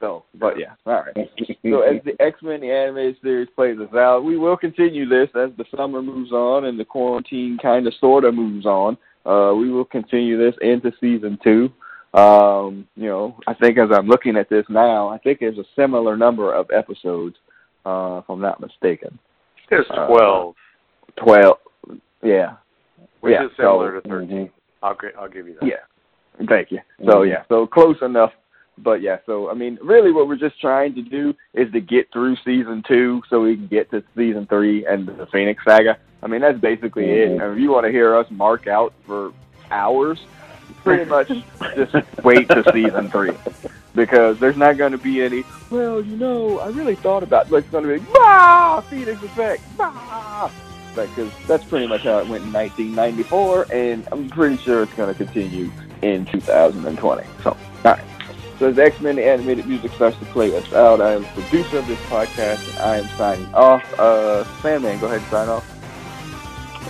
So, 0.00 0.24
but 0.34 0.58
yeah, 0.58 0.72
all 0.86 1.02
right. 1.04 1.30
So 1.62 1.80
as 1.80 2.02
the 2.04 2.14
X 2.20 2.42
Men 2.42 2.60
the 2.60 2.70
animated 2.70 3.16
series 3.22 3.48
plays 3.54 3.78
us 3.78 3.94
out, 3.94 4.24
we 4.24 4.36
will 4.36 4.56
continue 4.56 5.08
this 5.08 5.28
as 5.34 5.50
the 5.56 5.64
summer 5.76 6.02
moves 6.02 6.30
on 6.32 6.66
and 6.66 6.78
the 6.78 6.84
quarantine 6.84 7.58
kind 7.60 7.86
of 7.86 7.94
sort 8.00 8.24
of 8.24 8.34
moves 8.34 8.66
on. 8.66 8.96
Uh, 9.24 9.54
we 9.54 9.70
will 9.70 9.84
continue 9.84 10.36
this 10.36 10.54
into 10.60 10.92
season 11.00 11.38
two. 11.42 11.70
Um, 12.12 12.86
you 12.96 13.06
know, 13.08 13.36
I 13.46 13.54
think 13.54 13.78
as 13.78 13.88
I'm 13.92 14.06
looking 14.06 14.36
at 14.36 14.48
this 14.50 14.66
now, 14.68 15.08
I 15.08 15.18
think 15.18 15.40
there's 15.40 15.58
a 15.58 15.64
similar 15.74 16.16
number 16.16 16.52
of 16.54 16.70
episodes, 16.70 17.36
uh, 17.86 18.20
if 18.22 18.28
I'm 18.28 18.40
not 18.40 18.60
mistaken. 18.60 19.18
There's 19.70 19.86
Uh, 19.90 20.06
twelve, 20.06 20.54
Twelve. 21.16 21.58
Yeah. 22.22 22.54
which 23.20 23.32
yeah, 23.32 23.46
is 23.46 23.50
similar 23.56 23.96
so- 23.96 24.00
to 24.00 24.08
13 24.08 24.50
I'll 24.82 24.94
gi- 24.96 25.14
I'll 25.18 25.28
give 25.28 25.48
you 25.48 25.54
that. 25.60 25.66
Yeah. 25.66 26.46
Thank 26.46 26.70
you. 26.70 26.80
So 27.06 27.20
Mhm. 27.22 27.28
yeah, 27.30 27.42
so 27.48 27.66
close 27.66 28.00
enough. 28.02 28.32
But 28.78 29.00
yeah, 29.02 29.18
so 29.26 29.50
I 29.50 29.54
mean, 29.54 29.78
really, 29.82 30.12
what 30.12 30.26
we're 30.28 30.36
just 30.36 30.60
trying 30.60 30.94
to 30.94 31.02
do 31.02 31.34
is 31.52 31.70
to 31.72 31.80
get 31.80 32.10
through 32.12 32.36
season 32.44 32.82
two, 32.86 33.22
so 33.28 33.42
we 33.42 33.56
can 33.56 33.66
get 33.68 33.90
to 33.90 34.02
season 34.16 34.46
three 34.46 34.84
and 34.86 35.06
the 35.06 35.26
Phoenix 35.26 35.62
Saga. 35.64 35.98
I 36.22 36.26
mean, 36.26 36.40
that's 36.40 36.58
basically 36.58 37.04
it. 37.10 37.28
Mhm. 37.30 37.42
And 37.42 37.52
if 37.52 37.58
you 37.60 37.70
want 37.70 37.84
to 37.86 37.92
hear 37.92 38.14
us 38.16 38.26
mark 38.30 38.66
out 38.66 38.92
for 39.06 39.32
hours, 39.70 40.18
pretty 40.82 41.04
much 41.04 41.28
just 41.76 41.94
wait 42.24 42.48
to 42.48 42.64
season 42.72 43.10
three, 43.10 43.36
because 43.94 44.38
there's 44.40 44.56
not 44.56 44.76
going 44.76 44.92
to 44.92 44.98
be 44.98 45.22
any. 45.22 45.44
Well, 45.70 46.00
you 46.00 46.16
know, 46.16 46.58
I 46.58 46.68
really 46.68 46.96
thought 46.96 47.22
about. 47.22 47.50
Like, 47.50 47.64
it's 47.64 47.72
going 47.72 47.84
to 47.84 47.98
be 47.98 48.06
bah 48.12 48.80
Phoenix 48.82 49.22
Effect, 49.22 49.62
bah. 49.76 50.50
Because 50.94 51.32
that's 51.48 51.64
pretty 51.64 51.88
much 51.88 52.02
how 52.02 52.18
it 52.18 52.28
went 52.28 52.44
in 52.44 52.52
1994, 52.52 53.66
and 53.72 54.06
I'm 54.12 54.28
pretty 54.30 54.56
sure 54.58 54.84
it's 54.84 54.94
going 54.94 55.12
to 55.12 55.24
continue 55.24 55.70
in 56.02 56.24
2020. 56.26 57.26
So, 57.42 57.50
all 57.50 57.56
right. 57.56 57.56
So 57.56 57.56
as 58.64 58.78
X-Men 58.78 59.16
the 59.16 59.24
animated 59.24 59.66
music 59.66 59.92
starts 59.92 60.18
to 60.18 60.24
play 60.26 60.56
us 60.56 60.72
out, 60.72 61.00
I 61.00 61.12
am 61.12 61.22
the 61.22 61.28
producer 61.28 61.78
of 61.78 61.86
this 61.86 61.98
podcast, 62.02 62.68
and 62.70 62.78
I 62.78 62.96
am 62.98 63.08
signing 63.16 63.54
off. 63.54 63.82
Uh, 63.98 64.44
Sandman, 64.60 64.98
go 65.00 65.06
ahead 65.06 65.20
and 65.20 65.30
sign 65.30 65.48
off. 65.48 65.70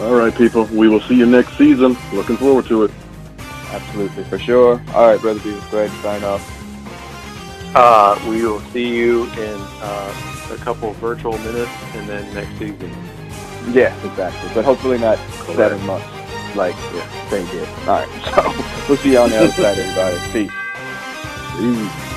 All 0.01 0.15
right, 0.15 0.35
people. 0.35 0.65
We 0.67 0.89
will 0.89 1.01
see 1.01 1.15
you 1.15 1.27
next 1.27 1.57
season. 1.57 1.97
Looking 2.13 2.37
forward 2.37 2.67
to 2.67 2.85
it. 2.85 2.91
Absolutely, 3.71 4.25
for 4.25 4.39
sure. 4.39 4.83
All 4.93 5.07
right, 5.09 5.21
Brother 5.21 5.41
Beavis, 5.41 5.71
go 5.71 5.79
ahead 5.79 5.91
and 5.91 6.03
sign 6.03 6.25
off. 6.25 7.77
Uh, 7.77 8.19
we 8.29 8.43
will 8.45 8.61
see 8.73 8.97
you 8.97 9.25
in 9.25 9.61
uh, 9.81 10.49
a 10.53 10.57
couple 10.57 10.91
of 10.91 10.97
virtual 10.97 11.39
minutes, 11.39 11.71
and 11.95 12.09
then 12.09 12.35
next 12.35 12.59
season. 12.59 12.91
Yeah, 13.73 13.95
exactly. 14.05 14.51
But 14.55 14.65
hopefully 14.65 14.99
not 14.99 15.19
seven 15.55 15.85
months 15.87 16.07
like 16.55 16.77
they 17.31 17.45
did. 17.47 17.69
All 17.81 18.01
right, 18.01 18.09
so 18.35 18.89
we'll 18.89 18.99
see 18.99 19.13
you 19.13 19.19
on 19.19 19.31
the 19.31 19.39
other 19.39 19.53
side, 19.53 19.79
everybody. 19.79 20.33
Peace. 20.33 20.64
Peace. 21.57 22.14